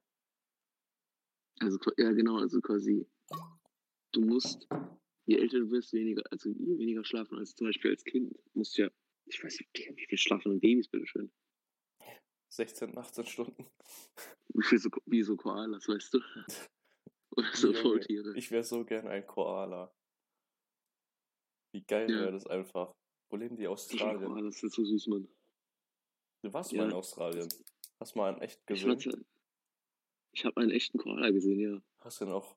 Also, 1.59 1.77
ja, 1.97 2.11
genau, 2.11 2.37
also 2.37 2.61
quasi, 2.61 3.05
du 4.13 4.21
musst, 4.21 4.67
je 5.25 5.37
älter 5.37 5.59
du 5.59 5.67
bist, 5.67 5.91
weniger, 5.91 6.23
also 6.31 6.49
je 6.49 6.77
weniger 6.77 7.03
schlafen 7.03 7.37
als 7.37 7.55
zum 7.55 7.67
Beispiel 7.67 7.91
als 7.91 8.03
Kind, 8.03 8.33
musst 8.53 8.77
du 8.77 8.83
ja 8.83 8.91
Ich 9.25 9.43
weiß 9.43 9.59
nicht, 9.59 9.97
wie 9.97 10.05
viel 10.05 10.17
schlafen 10.17 10.51
denn 10.51 10.59
Babys, 10.59 10.87
bitteschön? 10.87 11.31
16, 12.49 12.97
18 12.97 13.25
Stunden. 13.25 13.65
Wie, 14.53 14.63
viel 14.63 14.79
so, 14.79 14.89
wie 15.05 15.21
so 15.21 15.37
Koalas, 15.37 15.87
weißt 15.87 16.15
du? 16.15 16.19
Oder 17.37 17.55
so 17.55 17.71
Faultiere. 17.71 18.35
Ich 18.35 18.49
wäre 18.49 18.63
so 18.63 18.83
gern 18.83 19.07
ein 19.07 19.25
Koala. 19.25 19.93
Wie 21.71 21.81
geil 21.83 22.09
Ja. 22.09 22.19
wäre 22.21 22.31
das 22.31 22.47
einfach. 22.47 22.93
Wo 23.29 23.35
leben 23.37 23.57
die 23.57 23.67
Australien? 23.67 24.23
Koalas 24.25 24.59
sind 24.59 24.71
so 24.73 24.83
süß, 24.83 25.07
Mann. 25.07 25.27
Du 26.41 26.51
warst 26.53 26.71
Ja. 26.71 26.81
mal 26.81 26.89
in 26.89 26.95
Australien. 26.95 27.47
Hast 27.99 28.15
mal 28.15 28.31
einen 28.33 28.41
echt 28.41 28.59
Ich, 28.61 28.65
gesehen? 28.83 28.99
zu- 28.99 29.25
ich 30.31 30.45
habe 30.45 30.61
einen 30.61 30.71
echten 30.71 30.97
Koala 30.97 31.29
gesehen, 31.31 31.59
ja. 31.59 31.81
Hast 31.99 32.21
du 32.21 32.25
ihn 32.25 32.31
auch 32.31 32.55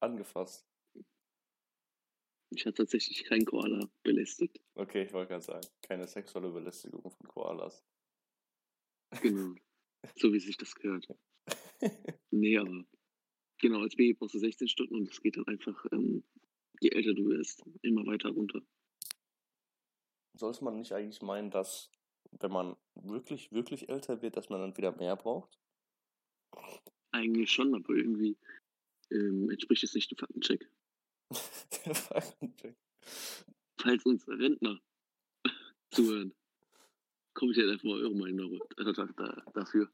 angefasst? 0.00 0.66
Ich 2.52 2.66
habe 2.66 2.74
tatsächlich 2.74 3.22
keinen 3.24 3.44
Koala 3.44 3.88
belästigt. 4.02 4.60
Okay, 4.74 5.04
ich 5.04 5.12
wollte 5.12 5.28
gerade 5.28 5.44
sagen, 5.44 5.66
keine 5.82 6.06
sexuelle 6.08 6.50
Belästigung 6.50 7.02
von 7.02 7.28
Koalas. 7.28 7.84
Genau. 9.22 9.54
so 10.16 10.32
wie 10.32 10.40
sich 10.40 10.56
das 10.56 10.74
gehört. 10.74 11.06
Nee, 12.32 12.56
aber 12.58 12.84
genau, 13.58 13.80
als 13.82 13.96
Baby 13.96 14.14
brauchst 14.14 14.34
du 14.34 14.38
16 14.38 14.68
Stunden 14.68 14.94
und 14.94 15.08
es 15.10 15.20
geht 15.20 15.36
dann 15.36 15.46
einfach, 15.48 15.84
ähm, 15.92 16.22
je 16.80 16.90
älter 16.90 17.14
du 17.14 17.26
wirst, 17.28 17.62
immer 17.82 18.06
weiter 18.06 18.30
runter. 18.30 18.60
Sollte 20.34 20.64
man 20.64 20.76
nicht 20.76 20.92
eigentlich 20.92 21.22
meinen, 21.22 21.50
dass 21.50 21.90
wenn 22.32 22.50
man 22.50 22.76
wirklich, 22.94 23.52
wirklich 23.52 23.88
älter 23.88 24.22
wird, 24.22 24.36
dass 24.36 24.48
man 24.48 24.60
dann 24.60 24.76
wieder 24.76 24.92
mehr 24.96 25.16
braucht? 25.16 25.58
Eigentlich 27.12 27.50
schon, 27.50 27.74
aber 27.74 27.94
irgendwie 27.94 28.36
ähm, 29.10 29.50
entspricht 29.50 29.82
es 29.84 29.94
nicht 29.94 30.10
dem 30.10 30.18
Faktencheck. 30.18 30.68
Der 31.84 31.94
Faktencheck. 31.94 32.76
Falls 33.78 34.04
uns 34.06 34.26
Rentner 34.28 34.80
zuhören, 35.90 36.34
komme 37.34 37.52
ich 37.52 37.58
jetzt 37.58 37.70
einfach 37.70 37.84
mal 37.84 38.00
eure 38.02 38.14
Meinung 38.14 38.60
da- 38.76 38.92
da- 38.92 39.06
da- 39.06 39.44
dafür. 39.52 39.90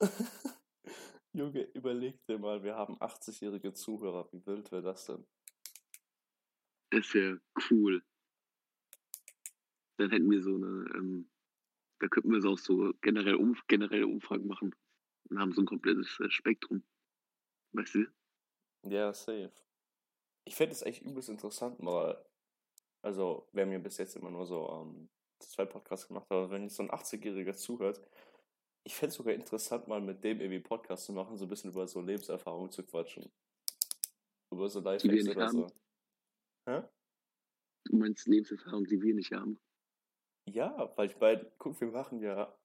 Junge, 1.36 1.64
überleg 1.74 2.24
dir 2.24 2.38
mal, 2.38 2.62
wir 2.62 2.76
haben 2.76 2.96
80-jährige 2.96 3.74
Zuhörer. 3.74 4.26
Wie 4.32 4.46
wild 4.46 4.72
wäre 4.72 4.80
das 4.80 5.04
denn? 5.04 5.26
Das 6.88 7.12
wäre 7.12 7.42
cool. 7.70 8.02
Dann 9.98 10.10
hätten 10.10 10.30
wir 10.30 10.42
so 10.42 10.54
eine, 10.54 10.90
ähm, 10.94 11.30
da 11.98 12.08
könnten 12.08 12.32
wir 12.32 12.40
so 12.40 12.52
auch 12.52 12.58
so 12.58 12.94
generell 13.02 13.34
Umf 13.34 13.66
generelle 13.66 14.06
Umfragen 14.06 14.46
machen 14.46 14.74
und 15.28 15.38
haben 15.38 15.52
so 15.52 15.60
ein 15.60 15.66
komplettes 15.66 16.18
äh, 16.20 16.30
Spektrum. 16.30 16.82
Weißt 17.72 17.96
du? 17.96 18.06
Ja, 18.84 19.12
safe. 19.12 19.52
Ich 20.46 20.54
fände 20.54 20.72
es 20.72 20.80
echt 20.80 21.02
übelst 21.02 21.28
interessant, 21.28 21.82
mal. 21.82 22.24
Also, 23.02 23.46
wir 23.52 23.62
haben 23.62 23.72
ja 23.72 23.78
bis 23.78 23.98
jetzt 23.98 24.16
immer 24.16 24.30
nur 24.30 24.46
so 24.46 24.70
ähm, 24.70 25.10
zwei 25.40 25.66
Podcasts 25.66 26.08
gemacht, 26.08 26.24
aber 26.30 26.50
wenn 26.50 26.62
jetzt 26.62 26.76
so 26.76 26.82
ein 26.82 26.90
80-Jähriger 26.90 27.52
zuhört, 27.52 28.00
ich 28.86 28.94
fände 28.94 29.10
es 29.10 29.16
sogar 29.16 29.34
interessant, 29.34 29.88
mal 29.88 30.00
mit 30.00 30.22
dem 30.22 30.40
irgendwie 30.40 30.60
Podcast 30.60 31.06
zu 31.06 31.12
machen, 31.12 31.36
so 31.36 31.44
ein 31.44 31.48
bisschen 31.48 31.70
über 31.72 31.88
so 31.88 32.00
Lebenserfahrung 32.00 32.70
zu 32.70 32.84
quatschen. 32.84 33.30
Über 34.52 34.68
so 34.68 34.78
Lifehacks 34.80 35.04
nicht 35.24 35.28
oder 35.36 35.46
haben. 35.46 35.68
so. 35.68 35.74
Hä? 36.68 36.82
Du 37.84 37.96
meinst 37.96 38.26
Lebenserfahrung, 38.26 38.84
die 38.84 39.02
wir 39.02 39.14
nicht 39.14 39.32
haben. 39.32 39.60
Ja, 40.48 40.92
weil 40.96 41.10
ich 41.10 41.16
bei, 41.16 41.36
guck, 41.58 41.80
wir 41.80 41.88
machen 41.88 42.20
ja 42.20 42.56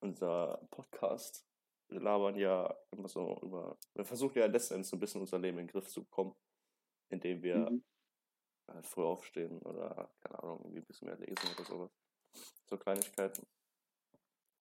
unser 0.00 0.66
Podcast. 0.70 1.46
Wir 1.88 2.00
labern 2.00 2.36
ja 2.36 2.74
immer 2.90 3.08
so 3.08 3.38
über, 3.42 3.78
wir 3.94 4.04
versuchen 4.04 4.38
ja 4.38 4.46
letztendlich 4.46 4.88
so 4.88 4.96
ein 4.96 5.00
bisschen 5.00 5.22
unser 5.22 5.38
Leben 5.38 5.58
in 5.58 5.66
den 5.66 5.72
Griff 5.72 5.88
zu 5.88 6.04
bekommen, 6.04 6.34
indem 7.10 7.42
wir 7.42 7.70
Mhm. 7.70 7.84
halt 8.70 8.86
früh 8.86 9.02
aufstehen 9.02 9.60
oder, 9.62 10.10
keine 10.20 10.42
Ahnung, 10.42 10.60
irgendwie 10.60 10.80
ein 10.80 10.84
bisschen 10.86 11.08
mehr 11.08 11.16
lesen 11.18 11.48
oder 11.54 11.64
sowas. 11.64 11.90
So 12.66 12.76
Kleinigkeiten. 12.76 13.46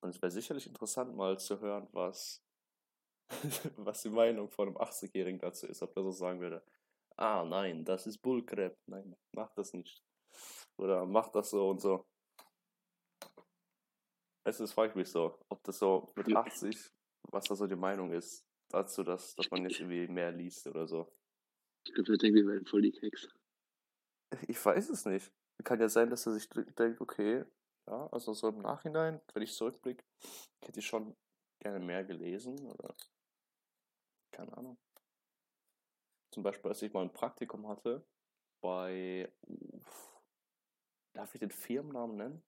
Und 0.03 0.09
es 0.09 0.21
wäre 0.21 0.31
sicherlich 0.31 0.67
interessant, 0.67 1.15
mal 1.15 1.39
zu 1.39 1.61
hören, 1.61 1.87
was, 1.93 2.43
was 3.77 4.01
die 4.01 4.09
Meinung 4.09 4.49
von 4.49 4.67
einem 4.67 4.77
80-Jährigen 4.77 5.39
dazu 5.39 5.65
ist, 5.65 5.81
ob 5.81 5.93
der 5.93 6.03
so 6.03 6.11
sagen 6.11 6.41
würde, 6.41 6.61
ah 7.15 7.45
nein, 7.45 7.85
das 7.85 8.05
ist 8.05 8.17
Bullcrap, 8.17 8.77
nein, 8.85 9.15
mach 9.33 9.53
das 9.53 9.73
nicht. 9.73 10.03
Oder 10.77 11.05
mach 11.05 11.29
das 11.29 11.51
so 11.51 11.69
und 11.69 11.79
so. 11.79 12.05
Es 14.45 14.59
ist, 14.59 14.73
frage 14.73 14.89
ich 14.89 14.95
mich 14.95 15.09
so, 15.09 15.39
ob 15.47 15.63
das 15.63 15.79
so 15.79 16.11
mit 16.17 16.27
Ja. 16.27 16.41
80, 16.41 16.91
was 17.31 17.45
da 17.45 17.55
so 17.55 17.65
die 17.65 17.77
Meinung 17.77 18.11
ist, 18.11 18.45
dazu, 18.69 19.03
dass, 19.03 19.35
dass 19.35 19.49
man 19.51 19.63
jetzt 19.63 19.79
irgendwie 19.79 20.09
mehr 20.09 20.33
liest 20.33 20.67
oder 20.67 20.85
so. 20.85 21.09
Ich 21.85 21.93
glaube, 21.93 22.11
der 22.11 22.17
denkt, 22.17 22.35
wir 22.35 22.47
werden 22.47 22.65
voll 22.65 22.81
die 22.81 22.91
Keks. 22.91 23.29
Ich 24.49 24.63
weiß 24.65 24.89
es 24.89 25.05
nicht. 25.05 25.31
Kann 25.63 25.79
ja 25.79 25.87
sein, 25.87 26.09
dass 26.09 26.25
er 26.25 26.33
sich 26.33 26.49
denkt, 26.49 26.99
okay, 26.99 27.45
ja, 27.87 28.07
also 28.07 28.33
so 28.33 28.49
im 28.49 28.59
Nachhinein, 28.59 29.21
wenn 29.33 29.43
ich 29.43 29.53
zurückblicke, 29.53 30.03
hätte 30.61 30.79
ich 30.79 30.85
schon 30.85 31.15
gerne 31.59 31.79
mehr 31.79 32.03
gelesen 32.03 32.59
oder 32.59 32.93
keine 34.31 34.55
Ahnung. 34.57 34.77
Zum 36.31 36.43
Beispiel, 36.43 36.69
als 36.71 36.81
ich 36.81 36.91
mal 36.93 37.03
ein 37.03 37.13
Praktikum 37.13 37.67
hatte 37.67 38.03
bei, 38.61 39.31
uff, 39.41 40.21
darf 41.13 41.33
ich 41.35 41.39
den 41.39 41.51
Firmennamen 41.51 42.17
nennen? 42.17 42.43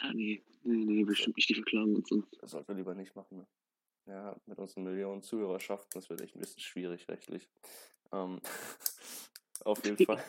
Ah, 0.00 0.12
nee, 0.14 0.42
nee, 0.62 0.84
nee, 0.84 1.04
bestimmt 1.04 1.36
nicht 1.36 1.48
die 1.48 1.54
verklagen 1.54 1.94
uns. 1.94 2.08
sonst. 2.08 2.36
Das 2.40 2.52
sollten 2.52 2.68
wir 2.68 2.74
lieber 2.74 2.94
nicht 2.94 3.14
machen. 3.14 3.38
Ne? 3.38 3.46
Ja, 4.06 4.36
mit 4.46 4.58
unseren 4.58 4.84
Millionen 4.84 5.22
Zuhörerschaften, 5.22 5.90
das 5.92 6.08
wird 6.08 6.20
echt 6.20 6.34
ein 6.34 6.40
bisschen 6.40 6.60
schwierig 6.60 7.08
rechtlich. 7.08 7.48
Ähm, 8.12 8.40
auf 9.64 9.84
jeden 9.84 9.98
Fall 10.06 10.24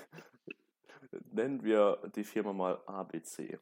nennen 1.32 1.64
wir 1.64 2.02
die 2.16 2.24
Firma 2.24 2.54
mal 2.54 2.82
ABC. 2.86 3.60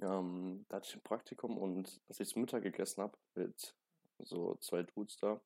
Ähm, 0.00 0.66
da 0.68 0.76
hatte 0.76 0.88
ich 0.88 0.96
ein 0.96 1.02
Praktikum 1.02 1.56
und 1.56 2.00
als 2.08 2.20
ich 2.20 2.28
zum 2.28 2.42
Mittag 2.42 2.62
gegessen 2.62 3.02
habe 3.02 3.16
mit 3.34 3.74
so 4.18 4.56
zwei 4.56 4.82
Dudes 4.82 5.16
da, 5.18 5.40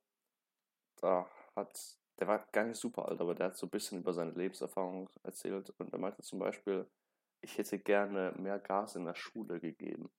da 0.97 1.29
hat, 1.55 1.99
der 2.19 2.29
war 2.29 2.47
gar 2.53 2.65
nicht 2.65 2.81
super 2.81 3.09
alt, 3.09 3.21
aber 3.21 3.35
der 3.35 3.47
hat 3.47 3.57
so 3.57 3.67
ein 3.67 3.71
bisschen 3.71 3.99
über 3.99 4.13
seine 4.13 4.33
Lebenserfahrung 4.33 5.09
erzählt 5.23 5.71
und 5.79 5.93
er 5.93 5.99
meinte 5.99 6.23
zum 6.23 6.39
Beispiel, 6.39 6.87
ich 7.41 7.57
hätte 7.59 7.79
gerne 7.79 8.33
mehr 8.39 8.59
Gas 8.59 8.97
in 8.97 9.05
der 9.05 9.15
Schule 9.15 9.61
gegeben. 9.61 10.11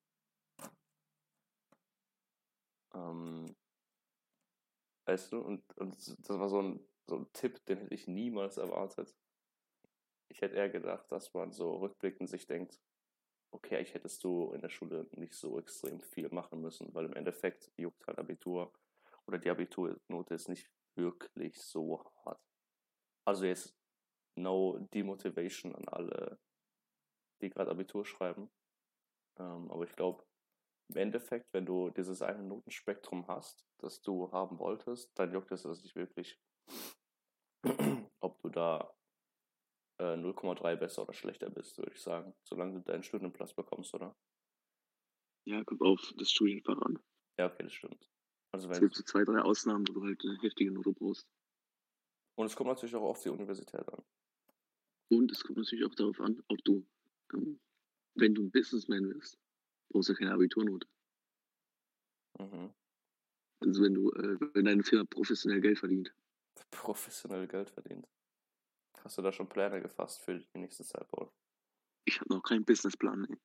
Ähm, 2.93 3.55
weißt 5.05 5.33
du, 5.33 5.39
und, 5.39 5.77
und 5.77 5.95
das 5.95 6.39
war 6.39 6.49
so 6.49 6.61
ein, 6.61 6.79
so 7.07 7.17
ein 7.17 7.33
Tipp, 7.33 7.65
den 7.65 7.79
hätte 7.79 7.93
ich 7.93 8.07
niemals 8.07 8.57
erwartet. 8.57 9.15
Ich 10.29 10.41
hätte 10.41 10.55
eher 10.55 10.69
gedacht, 10.69 11.12
dass 11.12 11.33
man 11.33 11.51
so 11.51 11.77
rückblickend 11.77 12.29
sich 12.29 12.45
denkt, 12.45 12.79
okay, 13.51 13.77
eigentlich 13.77 13.93
hättest 13.93 14.24
du 14.24 14.51
in 14.53 14.62
der 14.62 14.69
Schule 14.69 15.07
nicht 15.12 15.33
so 15.33 15.59
extrem 15.59 16.00
viel 16.00 16.29
machen 16.29 16.62
müssen, 16.62 16.93
weil 16.93 17.05
im 17.05 17.13
Endeffekt 17.13 17.71
juckt 17.77 18.05
halt 18.07 18.19
Abitur 18.19 18.71
oder 19.25 19.38
die 19.38 19.50
Abiturnote 19.50 20.33
ist 20.33 20.50
nicht 20.50 20.69
wirklich 20.95 21.59
so 21.62 22.03
hart. 22.25 22.41
Also 23.25 23.45
jetzt 23.45 23.75
no 24.36 24.77
demotivation 24.93 25.75
an 25.75 25.88
alle, 25.88 26.39
die 27.41 27.50
gerade 27.50 27.71
Abitur 27.71 28.05
schreiben. 28.05 28.50
Ähm, 29.38 29.69
aber 29.71 29.83
ich 29.83 29.95
glaube, 29.95 30.24
im 30.89 30.98
Endeffekt, 30.98 31.53
wenn 31.53 31.65
du 31.65 31.89
dieses 31.91 32.21
eine 32.21 32.43
Notenspektrum 32.43 33.27
hast, 33.27 33.65
das 33.77 34.01
du 34.01 34.31
haben 34.31 34.57
wolltest, 34.57 35.12
dann 35.15 35.31
juckt 35.31 35.51
es 35.51 35.63
das 35.63 35.83
nicht 35.83 35.95
wirklich, 35.95 36.39
ob 38.19 38.41
du 38.41 38.50
da 38.50 38.91
äh, 39.99 40.15
0,3 40.15 40.75
besser 40.75 41.03
oder 41.03 41.13
schlechter 41.13 41.49
bist, 41.49 41.77
würde 41.77 41.91
ich 41.93 42.01
sagen. 42.01 42.33
Solange 42.43 42.73
du 42.73 42.81
deinen 42.81 43.03
Studienplatz 43.03 43.53
bekommst, 43.53 43.93
oder? 43.93 44.15
Ja, 45.45 45.63
kommt 45.63 45.81
auf 45.81 46.13
das 46.17 46.31
Studienfach 46.31 46.77
an. 46.81 46.99
Ja, 47.37 47.47
okay, 47.47 47.63
das 47.63 47.73
stimmt. 47.73 48.09
Also 48.51 48.69
Es 48.69 48.79
gibt 48.79 48.95
so 48.95 49.03
zwei, 49.03 49.23
drei 49.23 49.41
Ausnahmen, 49.41 49.87
wo 49.87 49.93
du 49.93 50.03
halt 50.03 50.21
eine 50.23 50.39
heftige 50.41 50.71
Note 50.71 50.91
brauchst. 50.93 51.27
und 52.35 52.45
es 52.45 52.55
kommt 52.55 52.69
natürlich 52.69 52.95
auch 52.95 53.03
auf 53.03 53.21
die 53.21 53.29
Universität 53.29 53.87
an. 53.87 54.03
Und 55.11 55.31
es 55.31 55.43
kommt 55.43 55.57
natürlich 55.57 55.85
auch 55.85 55.95
darauf 55.95 56.19
an, 56.19 56.41
ob 56.47 56.63
du, 56.63 56.85
ähm, 57.33 57.59
wenn 58.15 58.33
du 58.33 58.43
ein 58.43 58.51
Businessman 58.51 59.09
wirst, 59.13 59.37
brauchst 59.89 60.09
du 60.09 60.13
keine 60.13 60.33
Abiturnote. 60.33 60.87
Mhm. 62.39 62.73
Also 63.61 63.83
wenn 63.83 63.93
du, 63.93 64.11
äh, 64.11 64.37
wenn 64.53 64.65
deine 64.65 64.83
Firma 64.83 65.05
professionell 65.05 65.61
Geld 65.61 65.79
verdient. 65.79 66.13
Professionell 66.71 67.47
Geld 67.47 67.69
verdient. 67.69 68.07
Hast 69.03 69.17
du 69.17 69.22
da 69.22 69.31
schon 69.31 69.48
Pläne 69.48 69.81
gefasst 69.81 70.22
für 70.22 70.39
die 70.39 70.58
nächste 70.58 70.84
Zeit, 70.84 71.08
Paul? 71.10 71.31
Ich 72.05 72.19
habe 72.19 72.34
noch 72.34 72.43
keinen 72.43 72.65
Businessplan. 72.65 73.25
Nee. 73.29 73.38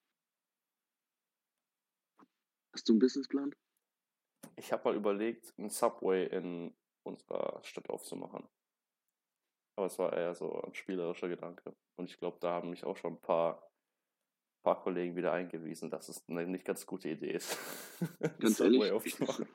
Hast 2.72 2.88
du 2.88 2.92
einen 2.92 2.98
Businessplan? 2.98 3.54
Ich 4.56 4.72
habe 4.72 4.88
mal 4.88 4.96
überlegt, 4.96 5.52
einen 5.58 5.70
Subway 5.70 6.26
in 6.26 6.74
unserer 7.04 7.62
Stadt 7.62 7.88
aufzumachen. 7.88 8.48
Aber 9.76 9.86
es 9.86 9.98
war 9.98 10.12
eher 10.12 10.34
so 10.34 10.60
ein 10.62 10.74
spielerischer 10.74 11.28
Gedanke. 11.28 11.74
Und 11.96 12.10
ich 12.10 12.18
glaube, 12.18 12.38
da 12.40 12.52
haben 12.52 12.70
mich 12.70 12.84
auch 12.84 12.96
schon 12.96 13.14
ein 13.14 13.20
paar, 13.20 13.70
paar 14.62 14.80
Kollegen 14.82 15.16
wieder 15.16 15.32
eingewiesen, 15.32 15.90
dass 15.90 16.08
es 16.08 16.28
eine 16.28 16.46
nicht 16.46 16.64
ganz 16.64 16.86
gute 16.86 17.10
Idee 17.10 17.32
ist. 17.32 17.58
Ganz 18.40 18.58
Subway 18.58 18.88
ehrlich, 18.88 18.92
aufzumachen. 18.92 19.48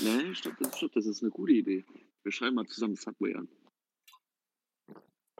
Nee, 0.00 0.34
stopp, 0.34 0.54
das, 0.58 0.76
stopp, 0.76 0.92
das 0.92 1.06
ist 1.06 1.22
eine 1.22 1.30
gute 1.30 1.52
Idee. 1.52 1.84
Wir 2.22 2.32
schreiben 2.32 2.56
mal 2.56 2.66
zusammen 2.66 2.96
Subway 2.96 3.34
an. 3.34 3.48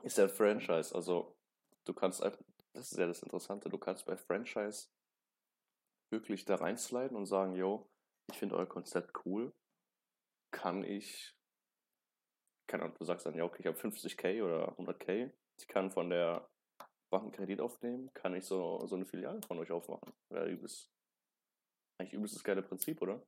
Ist 0.02 0.18
ja 0.18 0.24
ein 0.24 0.30
Franchise, 0.30 0.94
also 0.94 1.36
du 1.84 1.94
kannst 1.94 2.22
einfach, 2.22 2.42
das 2.72 2.90
ist 2.90 2.98
ja 2.98 3.06
das 3.06 3.22
Interessante. 3.22 3.68
Du 3.68 3.78
kannst 3.78 4.04
bei 4.04 4.16
Franchise 4.16 4.88
wirklich 6.10 6.44
da 6.44 6.56
reinsliden 6.56 7.16
und 7.16 7.26
sagen, 7.26 7.54
yo, 7.54 7.88
ich 8.30 8.38
finde 8.38 8.56
euer 8.56 8.66
Konzept 8.66 9.12
cool. 9.24 9.52
Kann 10.50 10.84
ich, 10.84 11.34
keine 12.66 12.84
Ahnung, 12.84 12.96
du 12.98 13.04
sagst 13.04 13.26
dann, 13.26 13.34
ja, 13.34 13.44
okay, 13.44 13.60
ich 13.60 13.66
habe 13.66 13.78
50k 13.78 14.42
oder 14.42 14.76
100k. 14.76 15.32
Ich 15.58 15.68
kann 15.68 15.90
von 15.90 16.10
der 16.10 16.50
Bank 17.10 17.24
einen 17.24 17.32
Kredit 17.32 17.60
aufnehmen. 17.60 18.12
Kann 18.12 18.34
ich 18.34 18.44
so, 18.44 18.84
so 18.86 18.96
eine 18.96 19.06
Filiale 19.06 19.40
von 19.42 19.58
euch 19.58 19.70
aufmachen? 19.70 20.12
Ja, 20.30 20.46
übelst, 20.46 20.90
eigentlich 21.98 22.14
übelst 22.14 22.34
das 22.34 22.44
geile 22.44 22.62
Prinzip, 22.62 23.00
oder? 23.00 23.24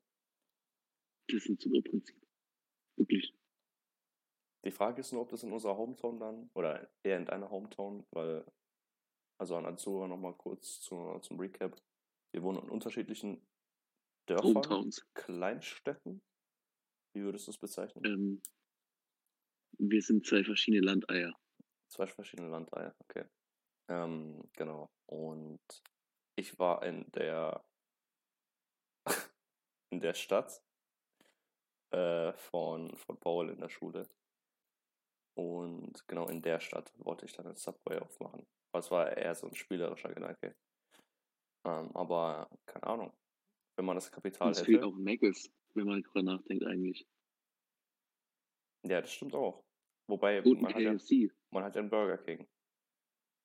Das 1.28 1.36
ist 1.36 1.48
ein 1.48 1.58
super 1.58 1.88
Prinzip. 1.88 2.16
Wirklich. 2.96 3.34
Die 4.64 4.70
Frage 4.70 5.00
ist 5.00 5.12
nur, 5.12 5.22
ob 5.22 5.28
das 5.28 5.42
in 5.42 5.52
unserer 5.52 5.76
Hometown 5.76 6.18
dann, 6.18 6.50
oder 6.54 6.90
eher 7.02 7.18
in 7.18 7.26
deiner 7.26 7.50
Hometown, 7.50 8.06
weil, 8.12 8.44
also 9.38 9.56
an 9.56 9.66
Azura 9.66 10.08
nochmal 10.08 10.34
kurz 10.34 10.80
zu, 10.80 11.18
zum 11.20 11.38
Recap. 11.38 11.76
Wir 12.32 12.42
wohnen 12.42 12.62
in 12.62 12.70
unterschiedlichen 12.70 13.46
Dörfern, 14.26 14.54
Hometowns. 14.54 15.06
Kleinstädten. 15.14 16.22
Wie 17.12 17.22
würdest 17.22 17.46
du 17.46 17.50
es 17.50 17.58
bezeichnen? 17.58 18.04
Ähm, 18.04 18.42
wir 19.78 20.02
sind 20.02 20.26
zwei 20.26 20.42
verschiedene 20.42 20.84
Landeier. 20.84 21.34
Zwei 21.88 22.06
verschiedene 22.06 22.48
Landeier, 22.48 22.94
okay. 23.00 23.24
Ähm, 23.88 24.42
genau. 24.54 24.90
Und 25.06 25.60
ich 26.36 26.58
war 26.58 26.82
in 26.84 27.10
der 27.12 27.62
in 29.90 30.00
der 30.00 30.14
Stadt 30.14 30.62
äh, 31.90 32.32
von, 32.32 32.96
von 32.96 33.20
Paul 33.20 33.50
in 33.50 33.60
der 33.60 33.68
Schule. 33.68 34.08
Und 35.36 36.06
genau 36.06 36.28
in 36.28 36.42
der 36.42 36.60
Stadt 36.60 36.92
wollte 36.98 37.26
ich 37.26 37.32
dann 37.32 37.46
ein 37.46 37.56
Subway 37.56 37.98
aufmachen. 37.98 38.46
Das 38.72 38.90
war 38.90 39.16
eher 39.16 39.34
so 39.34 39.48
ein 39.48 39.54
spielerischer 39.54 40.12
Gedanke. 40.12 40.54
Ähm, 41.66 41.90
aber 41.94 42.48
keine 42.66 42.84
Ahnung. 42.86 43.12
Wenn 43.76 43.86
man 43.86 43.96
das 43.96 44.10
Kapital 44.12 44.50
Es 44.52 44.60
fehlt 44.60 44.78
hätte. 44.78 44.86
auch 44.86 44.94
Meckes, 44.94 45.50
wenn 45.74 45.86
man 45.86 46.02
darüber 46.02 46.22
nachdenkt 46.22 46.64
eigentlich. 46.64 47.06
Ja, 48.86 49.00
das 49.00 49.12
stimmt 49.12 49.34
auch. 49.34 49.64
Wobei 50.08 50.40
man 50.42 50.66
hat, 50.74 50.80
ja, 50.80 50.94
man 51.50 51.64
hat 51.64 51.74
ja 51.74 51.80
einen 51.80 51.90
Burger 51.90 52.18
King. 52.18 52.46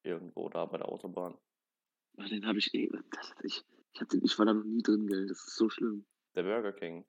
Irgendwo 0.03 0.49
da 0.49 0.65
bei 0.65 0.77
der 0.77 0.89
Autobahn. 0.89 1.37
Ah, 2.17 2.27
den 2.27 2.45
habe 2.45 2.59
ich, 2.59 2.73
eh, 2.73 2.89
das, 3.11 3.33
ich, 3.43 3.63
ich, 3.93 4.01
hab 4.01 4.09
den, 4.09 4.23
ich 4.23 4.37
war 4.37 4.45
da 4.45 4.53
noch 4.53 4.63
nie 4.65 4.81
drin, 4.81 5.07
gell. 5.07 5.27
Das 5.27 5.39
ist 5.47 5.55
so 5.55 5.69
schlimm. 5.69 6.05
Der 6.35 6.43
Burger 6.43 6.73
King. 6.73 7.05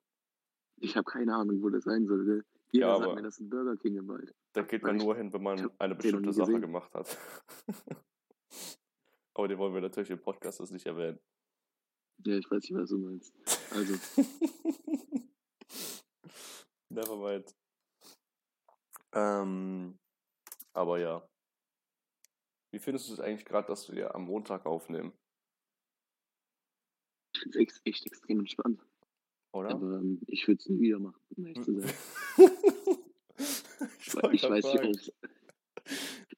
Ich 0.76 0.96
habe 0.96 1.04
keine 1.10 1.34
Ahnung, 1.34 1.60
wo 1.62 1.68
das 1.68 1.84
sein 1.84 2.06
soll, 2.06 2.24
gell. 2.24 2.44
Jeder 2.70 2.86
Ja, 2.86 2.94
sagt 2.96 3.06
aber- 3.06 3.14
mir, 3.16 3.22
das 3.22 3.34
ist 3.34 3.40
ein 3.40 3.50
Burger 3.50 3.76
King 3.76 3.96
im 3.96 4.08
Wald. 4.08 4.32
Da 4.52 4.62
geht 4.62 4.82
man 4.82 4.96
nur 4.96 5.16
hin, 5.16 5.32
wenn 5.32 5.42
man 5.42 5.70
eine 5.78 5.94
bestimmte 5.94 6.32
Sache 6.32 6.46
gesehen. 6.46 6.62
gemacht 6.62 6.92
hat. 6.94 7.16
Aber 9.34 9.48
den 9.48 9.58
wollen 9.58 9.74
wir 9.74 9.80
natürlich 9.80 10.10
im 10.10 10.20
Podcast 10.20 10.60
jetzt 10.60 10.72
nicht 10.72 10.86
erwähnen. 10.86 11.20
Ja, 12.26 12.36
ich 12.36 12.50
weiß 12.50 12.62
nicht, 12.62 12.74
was 12.74 12.90
du 12.90 12.98
meinst. 12.98 13.32
Also, 13.70 13.94
Never 16.92 17.16
mind. 17.16 17.54
Ähm, 19.12 19.98
aber 20.74 20.98
ja. 20.98 21.26
Wie 22.72 22.78
findest 22.78 23.08
du 23.08 23.14
es 23.14 23.20
eigentlich 23.20 23.46
gerade, 23.46 23.68
dass 23.68 23.90
wir 23.90 24.14
am 24.14 24.24
Montag 24.24 24.66
aufnehmen? 24.66 25.12
ich 27.32 27.40
finde 27.40 27.58
es 27.58 27.74
echt, 27.74 27.80
echt 27.84 28.06
extrem 28.06 28.40
entspannt. 28.40 28.84
Oder? 29.52 29.70
Aber 29.70 29.98
ähm, 29.98 30.20
ich 30.26 30.46
würde 30.46 30.58
es 30.58 30.68
nie 30.68 30.80
wieder 30.80 30.98
machen, 30.98 31.20
um 31.36 31.46
ehrlich 31.46 31.64
zu 31.64 31.80
sein. 31.80 31.92
ich 34.44 34.50
weiß 34.50 34.64
nicht, 34.64 34.76
fragen. 34.76 34.88
ob's- 34.88 35.12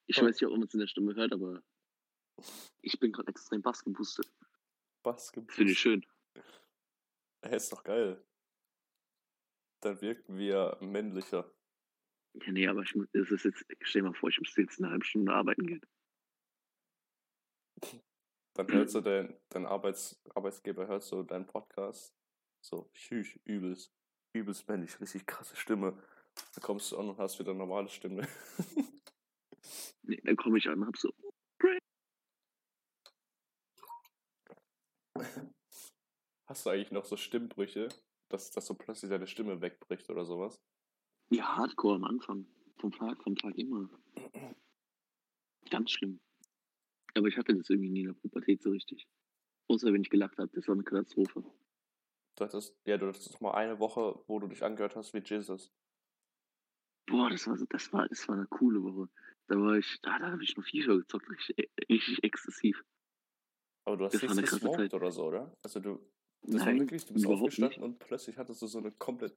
ich 0.07 0.17
weiß 0.23 0.41
nicht, 0.41 0.45
ob 0.47 0.53
man 0.53 0.63
es 0.63 0.75
in 0.75 0.81
der 0.81 0.87
Stimme 0.87 1.15
hört, 1.15 1.33
aber 1.33 1.63
ich 2.83 2.99
bin 2.99 3.13
gerade 3.13 3.29
extrem 3.29 3.63
Bass 3.63 3.83
geboostet. 3.85 4.31
Was 5.05 5.33
gibt's? 5.33 5.55
Finde 5.55 5.73
ich 5.73 5.79
schön. 5.79 6.07
Hey, 7.45 7.57
ist 7.57 7.73
doch 7.73 7.83
geil. 7.83 8.25
Dann 9.83 10.01
wirken 10.01 10.39
wir 10.39 10.79
männlicher. 10.81 11.53
Ja, 12.35 12.53
nee, 12.53 12.67
aber 12.69 12.83
ich 12.83 12.95
muss, 12.95 13.09
ist 13.13 13.45
jetzt, 13.45 13.65
stell 13.83 14.03
dir 14.03 14.09
mal 14.09 14.15
vor, 14.15 14.29
ich 14.29 14.39
müsste 14.41 14.63
jetzt 14.63 14.79
eine 14.81 14.91
halbe 14.91 15.05
Stunde 15.05 15.33
arbeiten 15.33 15.67
gehen. 15.67 15.83
Dann 18.55 18.71
hörst 18.71 18.95
du 18.95 19.01
dein, 19.01 19.37
dein 19.49 19.67
Arbeits, 19.67 20.21
Arbeitsgeber, 20.35 20.87
hörst 20.87 21.11
du 21.11 21.23
deinen 21.23 21.47
Podcast. 21.47 22.15
So, 22.65 22.89
schüch, 22.93 23.41
übelst, 23.45 23.93
übelst 24.35 24.69
männlich, 24.69 25.01
richtig 25.01 25.27
krasse 25.27 25.57
Stimme. 25.57 26.01
Dann 26.35 26.63
kommst 26.63 26.93
du 26.93 26.99
an 26.99 27.09
und 27.09 27.19
hast 27.19 27.39
wieder 27.39 27.55
normale 27.55 27.89
Stimme. 27.89 28.27
Nee, 30.05 30.21
dann 30.25 30.35
komme 30.35 30.59
ich 30.59 30.69
an 30.69 30.81
und 30.81 30.89
hab 30.89 30.97
so, 30.97 31.13
Hast 36.49 36.67
du 36.67 36.71
eigentlich 36.71 36.91
noch 36.91 37.05
so 37.05 37.17
Stimmbrüche, 37.17 37.89
dass, 38.29 38.51
dass 38.51 38.67
so 38.67 38.75
plötzlich 38.75 39.11
deine 39.11 39.27
Stimme 39.27 39.61
wegbricht 39.61 40.11
oder 40.11 40.25
sowas? 40.25 40.61
ja, 41.31 41.57
Hardcore 41.57 41.95
am 41.97 42.05
Anfang. 42.05 42.47
Vom 42.79 42.93
Tag, 42.93 43.23
vom 43.23 43.37
Tag 43.37 43.57
immer. 43.57 43.89
Ganz 45.71 45.93
schlimm. 45.93 46.21
Aber 47.15 47.29
ich 47.29 47.37
hatte 47.37 47.55
das 47.55 47.71
irgendwie 47.71 47.91
nie 47.91 48.01
in 48.01 48.07
der 48.09 48.15
Pubertät 48.15 48.63
so 48.63 48.71
richtig. 48.71 49.07
Außer 49.69 49.93
wenn 49.93 50.03
ich 50.03 50.11
gelacht 50.11 50.37
habe, 50.39 50.51
das 50.53 50.67
war 50.69 50.75
eine 50.75 50.83
Katastrophe. 50.83 51.43
Du 52.37 52.45
hattest, 52.45 52.77
ja, 52.87 52.99
du 52.99 53.07
hattest 53.07 53.33
doch 53.35 53.41
mal 53.41 53.53
eine 53.53 53.79
Woche, 53.79 54.23
wo 54.27 54.39
du 54.39 54.49
dich 54.49 54.63
angehört 54.63 54.97
hast 54.97 55.15
wie 55.15 55.23
Jesus. 55.25 55.73
Boah, 57.07 57.31
das 57.31 57.47
war, 57.47 57.57
so- 57.57 57.67
das 57.67 57.93
war, 57.93 58.09
das 58.09 58.27
war 58.29 58.37
eine 58.37 58.47
coole 58.47 58.83
Woche. 58.83 59.09
Da 59.49 59.57
war 59.57 59.77
ich, 59.77 59.99
da, 60.03 60.19
da 60.19 60.31
habe 60.31 60.43
ich 60.43 60.57
noch 60.57 60.65
FIFA 60.65 60.95
gezockt, 60.97 61.29
richtig, 61.29 61.71
richtig 61.89 62.23
exzessiv. 62.25 62.83
Aber 63.85 63.97
du 63.97 64.05
hast 64.07 64.15
Das 64.15 64.23
war 64.23 64.35
nichts 64.37 64.51
gesmoked 64.53 64.79
Zeit. 64.79 64.95
oder 64.95 65.11
so, 65.11 65.25
oder? 65.27 65.57
Also 65.65 65.81
du, 65.81 65.99
das 66.43 66.61
war 66.61 66.67
Nein, 66.67 66.81
wirklich, 66.81 67.05
du 67.05 67.15
bist 67.15 67.27
aufgestanden 67.27 67.81
nicht. 67.81 67.85
und 67.85 67.99
plötzlich 67.99 68.39
hattest 68.39 68.63
du 68.63 68.67
so 68.67 68.79
eine 68.79 68.93
komplett, 68.93 69.37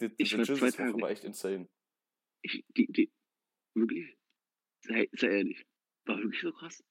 die, 0.00 0.06
Ich 0.18 0.30
diese 0.30 0.38
war 0.38 0.44
zwei 0.56 0.70
Tage- 0.70 1.00
war 1.00 1.10
echt 1.10 1.24
insane. 1.24 1.68
Ich, 2.42 2.64
die, 2.76 2.86
die, 2.90 3.12
wirklich, 3.74 4.18
sei, 4.84 5.08
sei 5.12 5.28
ehrlich, 5.28 5.64
war 6.06 6.18
wirklich 6.18 6.40
so 6.42 6.52
krass. 6.52 6.82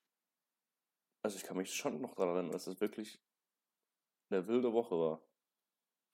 Also 1.25 1.37
ich 1.37 1.43
kann 1.43 1.57
mich 1.57 1.73
schon 1.73 2.01
noch 2.01 2.15
daran 2.15 2.35
erinnern, 2.35 2.51
dass 2.53 2.67
es 2.67 2.79
wirklich 2.81 3.19
eine 4.29 4.47
wilde 4.47 4.71
Woche 4.73 4.95
war. 4.95 5.21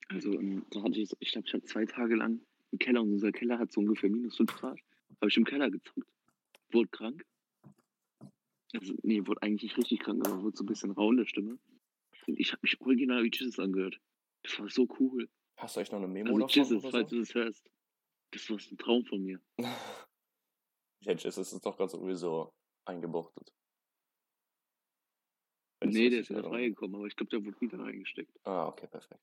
Also, 0.10 0.34
ähm, 0.34 0.66
da 0.72 0.82
hatte 0.84 1.00
ich, 1.00 1.12
ich 1.20 1.32
glaube, 1.32 1.48
ich 1.48 1.54
habe 1.54 1.64
zwei 1.66 1.86
Tage 1.86 2.16
lang 2.16 2.44
im 2.72 2.80
Keller 2.80 3.02
und 3.02 3.12
unser 3.14 3.32
Keller 3.32 3.60
hat 3.60 3.72
so 3.72 3.82
ungefähr 3.82 4.10
minus 4.10 4.38
5 4.38 4.54
Grad. 4.54 4.80
Habe 5.22 5.28
ich 5.30 5.38
im 5.38 5.46
Keller 5.46 5.70
gezockt. 5.72 6.08
Wurde 6.72 6.90
krank. 6.90 7.26
Also, 8.74 8.94
nee, 9.02 9.26
wurde 9.26 9.42
eigentlich 9.42 9.64
nicht 9.64 9.78
richtig 9.78 10.00
krank, 10.02 10.28
aber 10.28 10.44
wurde 10.44 10.56
so 10.58 10.64
ein 10.64 10.68
bisschen 10.68 10.92
rau 10.92 11.10
in 11.12 11.18
der 11.18 11.26
Stimme. 11.26 11.58
Und 12.28 12.40
ich 12.40 12.52
habe 12.52 12.60
mich 12.62 12.80
original 12.82 13.24
wie 13.24 13.32
Jesus 13.34 13.58
angehört. 13.58 14.00
Das 14.44 14.60
war 14.60 14.70
so 14.70 14.88
cool. 15.00 15.28
Hast 15.58 15.76
du 15.76 15.80
eigentlich 15.80 15.92
noch 15.92 15.98
eine 16.00 16.08
Memo 16.08 16.30
Also, 16.30 16.40
davon 16.40 16.64
Jesus, 16.80 16.92
falls 16.92 17.10
so? 17.10 17.16
du 17.16 17.22
das 17.22 17.34
hörst. 17.34 17.70
Das 18.32 18.50
war 18.50 18.60
so 18.60 18.76
ein 18.76 18.78
Traum 18.78 19.06
von 19.06 19.24
mir. 19.24 19.42
Ja, 21.02 21.14
Jesus 21.14 21.54
ist 21.54 21.66
doch 21.66 21.78
gerade 21.78 21.90
sowieso 21.90 22.54
eingebuchtet. 22.84 23.54
Wenn 25.80 25.92
nee, 25.92 26.10
der 26.10 26.20
ist 26.20 26.30
wieder 26.30 26.40
erinnere. 26.40 26.58
freigekommen, 26.60 26.96
aber 26.98 27.06
ich 27.08 27.16
glaube, 27.16 27.30
der 27.30 27.46
wurde 27.46 27.62
wieder 27.62 27.80
reingesteckt. 27.80 28.38
Ah, 28.44 28.68
okay, 28.68 28.86
perfekt. 28.88 29.22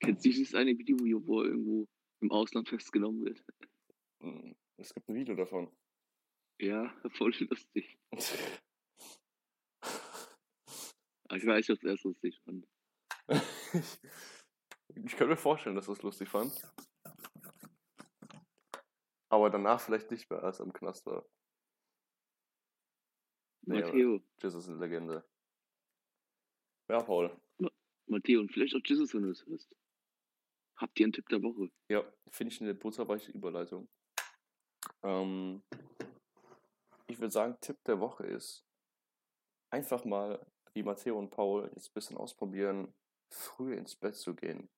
Kennst 0.00 0.24
du 0.24 0.28
dieses 0.30 0.54
eine 0.54 0.76
Video, 0.76 0.96
wo 1.26 1.40
er 1.42 1.48
irgendwo 1.48 1.88
im 2.20 2.30
Ausland 2.30 2.68
festgenommen 2.68 3.24
wird? 3.24 3.42
Hm, 4.20 4.54
Es 4.76 4.92
gibt 4.94 5.08
ein 5.08 5.14
Video 5.14 5.34
davon. 5.34 5.70
Ja, 6.60 6.94
voll 7.12 7.32
lustig. 7.38 7.98
Ich 11.32 11.44
weiß, 11.44 11.66
dass 11.66 11.82
er 11.82 11.94
es 11.94 12.04
lustig 12.04 12.40
fand. 12.44 12.66
ich 14.94 15.16
kann 15.16 15.28
mir 15.28 15.36
vorstellen, 15.36 15.74
dass 15.74 15.86
du 15.86 15.92
es 15.92 16.02
lustig 16.02 16.28
fand. 16.28 16.52
Aber 19.28 19.50
danach 19.50 19.80
vielleicht 19.80 20.10
nicht 20.12 20.30
mehr, 20.30 20.42
als 20.44 20.60
er 20.60 20.66
im 20.66 20.72
Knast 20.72 21.04
war. 21.04 21.26
Nee, 23.62 23.80
Matteo, 23.80 24.22
Jesus 24.40 24.64
ist 24.64 24.70
eine 24.70 24.78
Legende. 24.78 25.28
Ja, 26.88 27.02
Paul. 27.02 27.36
Matteo 28.06 28.40
und 28.40 28.52
vielleicht 28.52 28.76
auch 28.76 28.86
Jesus, 28.86 29.12
wenn 29.12 29.22
du 29.22 29.30
es 29.30 29.44
hörst. 29.46 29.74
Habt 30.76 31.00
ihr 31.00 31.06
einen 31.06 31.12
Tipp 31.12 31.28
der 31.28 31.42
Woche? 31.42 31.70
Ja, 31.88 32.04
finde 32.30 32.52
ich 32.52 32.60
eine 32.60 32.74
butterweiche 32.74 33.32
Überleitung. 33.32 33.88
Ähm, 35.02 35.62
ich 37.06 37.18
würde 37.18 37.30
sagen, 37.30 37.56
Tipp 37.60 37.82
der 37.84 37.98
Woche 38.00 38.26
ist, 38.26 38.66
einfach 39.70 40.04
mal, 40.04 40.44
wie 40.74 40.82
Matteo 40.82 41.18
und 41.18 41.30
Paul, 41.30 41.70
jetzt 41.74 41.90
ein 41.90 41.94
bisschen 41.94 42.18
ausprobieren, 42.18 42.94
früh 43.32 43.74
ins 43.74 43.96
Bett 43.96 44.16
zu 44.16 44.34
gehen. 44.34 44.68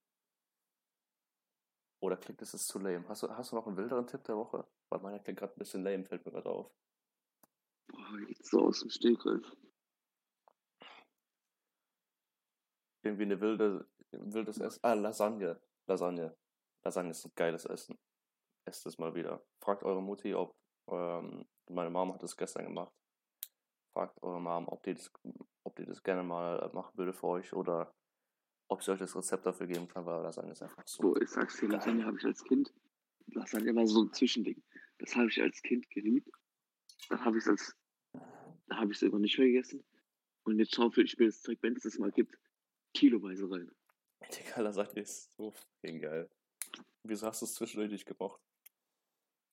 Oder 2.01 2.17
klingt 2.17 2.41
das 2.41 2.55
ist 2.55 2.69
zu 2.69 2.79
lame? 2.79 3.09
Hast 3.09 3.25
du, 3.25 3.29
hast 3.31 3.51
du 3.51 3.57
noch 3.57 3.67
einen 3.67 3.77
wilderen 3.77 4.07
Tipp 4.07 4.23
der 4.25 4.37
Woche? 4.37 4.65
Weil 4.91 5.01
meiner 5.01 5.19
klingt 5.19 5.41
gerade 5.41 5.53
ein 5.53 5.59
bisschen 5.59 5.83
lame, 5.83 6.05
fällt 6.05 6.25
mir 6.25 6.33
gerade 6.33 6.49
auf. 6.49 6.71
Boah, 7.89 8.19
jetzt 8.29 8.47
so 8.47 8.61
aus 8.61 8.81
dem 8.81 8.91
Stegreif. 8.91 9.57
Irgendwie 13.03 13.25
eine 13.25 13.41
wilde, 13.41 13.89
wildes 14.13 14.59
Essen. 14.59 14.81
Ah, 14.83 14.95
Lasagne. 14.95 15.61
Lasagne. 15.89 16.37
Lasagne 16.85 17.11
ist 17.11 17.25
ein 17.25 17.33
geiles 17.35 17.65
Essen. 17.65 17.99
Esst 18.67 18.87
es 18.87 18.99
mal 18.99 19.15
wieder. 19.15 19.43
Fragt 19.61 19.83
eure 19.83 20.03
Mutti, 20.03 20.35
ob, 20.35 20.55
ähm, 20.91 21.47
meine 21.69 21.91
Mama 21.91 22.15
hat 22.15 22.23
es 22.23 22.37
gestern 22.37 22.67
gemacht. 22.67 22.93
fragt 23.93 24.23
eure 24.23 24.41
Mom, 24.41 24.69
ob 24.69 24.83
die 24.85 24.95
das, 24.95 25.11
ob 25.65 25.75
die 25.77 25.87
das 25.87 26.03
gerne 26.03 26.23
mal 26.23 26.71
machen 26.73 26.97
würde 26.97 27.13
für 27.13 27.27
euch 27.27 27.53
oder 27.53 27.93
ob 28.69 28.83
sie 28.83 28.93
euch 28.93 28.99
das 28.99 29.17
Rezept 29.17 29.47
dafür 29.47 29.67
geben 29.67 29.89
kann, 29.89 30.05
weil 30.05 30.23
Lasagne 30.23 30.53
ist 30.53 30.63
einfach 30.63 30.83
so. 30.87 31.03
Boah, 31.03 31.23
ich 31.23 31.31
sag's 31.31 31.59
dir, 31.59 31.69
Lasagne 31.69 32.05
habe 32.05 32.19
ich 32.19 32.25
als 32.25 32.45
Kind. 32.45 32.73
Lasagne 33.27 33.75
war 33.75 33.87
so 33.87 34.03
ein 34.03 34.13
Zwischending. 34.13 34.63
Das 34.99 35.17
habe 35.17 35.29
ich 35.29 35.41
als 35.41 35.63
Kind 35.63 35.89
geliebt. 35.91 36.31
Dann 37.09 37.25
habe 37.25 37.39
ich 37.39 37.45
es 37.45 37.49
als. 37.49 37.77
Da 38.13 38.77
habe 38.77 38.93
ich 38.93 38.99
es 38.99 39.03
immer 39.03 39.19
nicht 39.19 39.39
mehr 39.39 39.49
gegessen. 39.49 39.85
Und 40.45 40.59
jetzt 40.59 40.75
schaufel 40.75 41.05
ich 41.05 41.19
mir 41.19 41.27
das 41.27 41.41
Zeug, 41.41 41.59
wenn 41.63 41.75
es 41.75 41.83
das 41.83 41.99
mal 41.99 42.13
gibt, 42.13 42.39
kiloweise 42.95 43.51
rein. 43.51 43.71
Digga, 44.33 44.61
Lasagne 44.61 45.03
ist 45.03 45.33
so 45.37 45.51
fucking 45.51 46.01
geil. 46.01 46.31
Wieso 47.03 47.27
hast 47.27 47.41
du 47.43 47.47
es 47.47 47.55
zwischendurch 47.55 47.91
nicht 47.91 48.07
gemocht? 48.07 48.41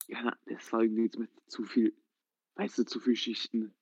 Ja, 0.08 0.36
das 0.46 0.72
war 0.72 0.82
irgendwie 0.82 1.04
jetzt 1.04 1.18
mit 1.18 1.30
zu 1.46 1.64
viel. 1.64 1.96
Weißt 2.54 2.78
du, 2.78 2.84
zu 2.84 3.00
viel 3.00 3.16
Schichten. 3.16 3.74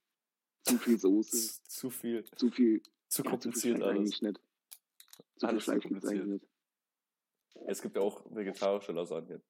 Zu 0.63 0.79
viel 0.79 0.99
Soße. 0.99 1.37
Zu, 1.37 1.63
zu 1.69 1.91
viel, 1.91 2.25
Zu 2.37 2.51
viel. 2.51 2.83
zu 3.09 3.23
ja, 3.23 3.31
kompliziert 3.31 3.77
zu 3.77 3.83
viel 3.83 3.83
alles. 3.83 3.97
eigentlich 3.99 4.23
nicht. 4.23 4.41
Zu 5.37 5.47
viel 5.47 5.49
Alles 5.49 5.65
zu 5.65 5.71
Fleisch 5.71 5.85
eigentlich 5.87 6.25
nicht. 6.25 6.47
Es 7.67 7.83
gibt 7.83 7.97
ja 7.97 8.03
auch 8.03 8.25
vegetarische 8.35 8.93
Lasagne. 8.93 9.43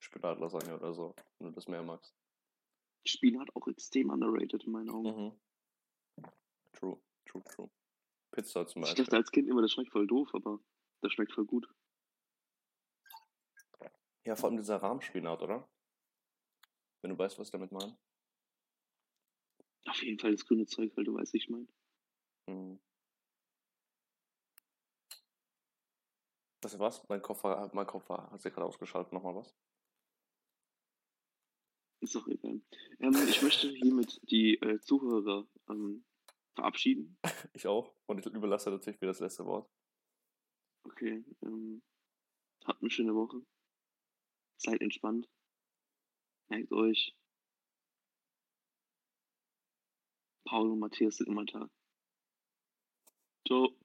Spinatlasagne 0.00 0.74
oder 0.76 0.92
so, 0.92 1.14
wenn 1.38 1.48
du 1.48 1.54
das 1.54 1.66
mehr 1.66 1.82
magst. 1.82 2.14
Spinat 3.06 3.48
auch 3.54 3.66
extrem 3.68 4.10
underrated 4.10 4.64
in 4.64 4.72
meinen 4.72 4.90
Augen. 4.90 5.08
Mhm. 6.18 6.26
True, 6.72 6.98
true, 7.26 7.42
true. 7.44 7.70
Pizza 8.34 8.66
zum 8.66 8.82
Ich 8.82 8.88
Beispiel. 8.88 9.04
dachte 9.04 9.16
als 9.16 9.30
Kind 9.30 9.48
immer, 9.48 9.62
das 9.62 9.72
schmeckt 9.72 9.92
voll 9.92 10.06
doof, 10.06 10.28
aber 10.34 10.58
das 11.00 11.12
schmeckt 11.12 11.32
voll 11.32 11.46
gut. 11.46 11.68
Ja, 14.26 14.34
vor 14.36 14.48
allem 14.48 14.56
dieser 14.56 14.76
Rahmspinat, 14.82 15.42
oder? 15.42 15.68
Wenn 17.02 17.10
du 17.10 17.18
weißt, 17.18 17.38
was 17.38 17.48
ich 17.48 17.52
damit 17.52 17.72
meine. 17.72 17.96
Auf 19.86 20.02
jeden 20.02 20.18
Fall 20.18 20.32
das 20.32 20.46
grüne 20.46 20.66
Zeug, 20.66 20.96
weil 20.96 21.04
du 21.04 21.14
weißt, 21.14 21.34
wie 21.34 21.38
ich 21.38 21.50
meine. 21.50 21.68
Mhm. 22.48 22.80
Das 26.62 26.78
was? 26.78 27.06
Mein 27.10 27.20
Kopf 27.20 27.44
war, 27.44 27.70
mein 27.74 27.86
Kopf 27.86 28.08
war, 28.08 28.30
hat 28.30 28.40
sich 28.40 28.52
gerade 28.52 28.66
ausgeschaltet. 28.66 29.12
Nochmal 29.12 29.36
was? 29.36 29.54
Ist 32.00 32.14
doch 32.14 32.26
egal. 32.26 32.62
Ähm, 33.00 33.14
ich 33.28 33.42
möchte 33.42 33.68
hiermit 33.68 34.18
die 34.30 34.54
äh, 34.56 34.80
Zuhörer 34.80 35.46
ähm, 35.68 36.06
verabschieden. 36.54 37.18
Ich 37.52 37.66
auch. 37.66 37.94
Und 38.06 38.18
ich 38.18 38.26
überlasse 38.26 38.70
natürlich 38.70 39.00
wieder 39.00 39.12
das 39.12 39.20
letzte 39.20 39.44
Wort. 39.44 39.70
Okay. 40.84 41.24
Ähm, 41.42 41.82
habt 42.64 42.82
eine 42.82 42.90
schöne 42.90 43.14
Woche. 43.14 43.44
Seid 44.56 44.80
entspannt. 44.80 45.28
Merkt 46.48 46.72
euch. 46.72 47.14
Paul 50.44 50.70
und 50.70 50.78
Matthias 50.78 51.16
sind 51.16 51.28
immer 51.28 51.44
da. 51.44 51.68
Ciao. 53.46 53.76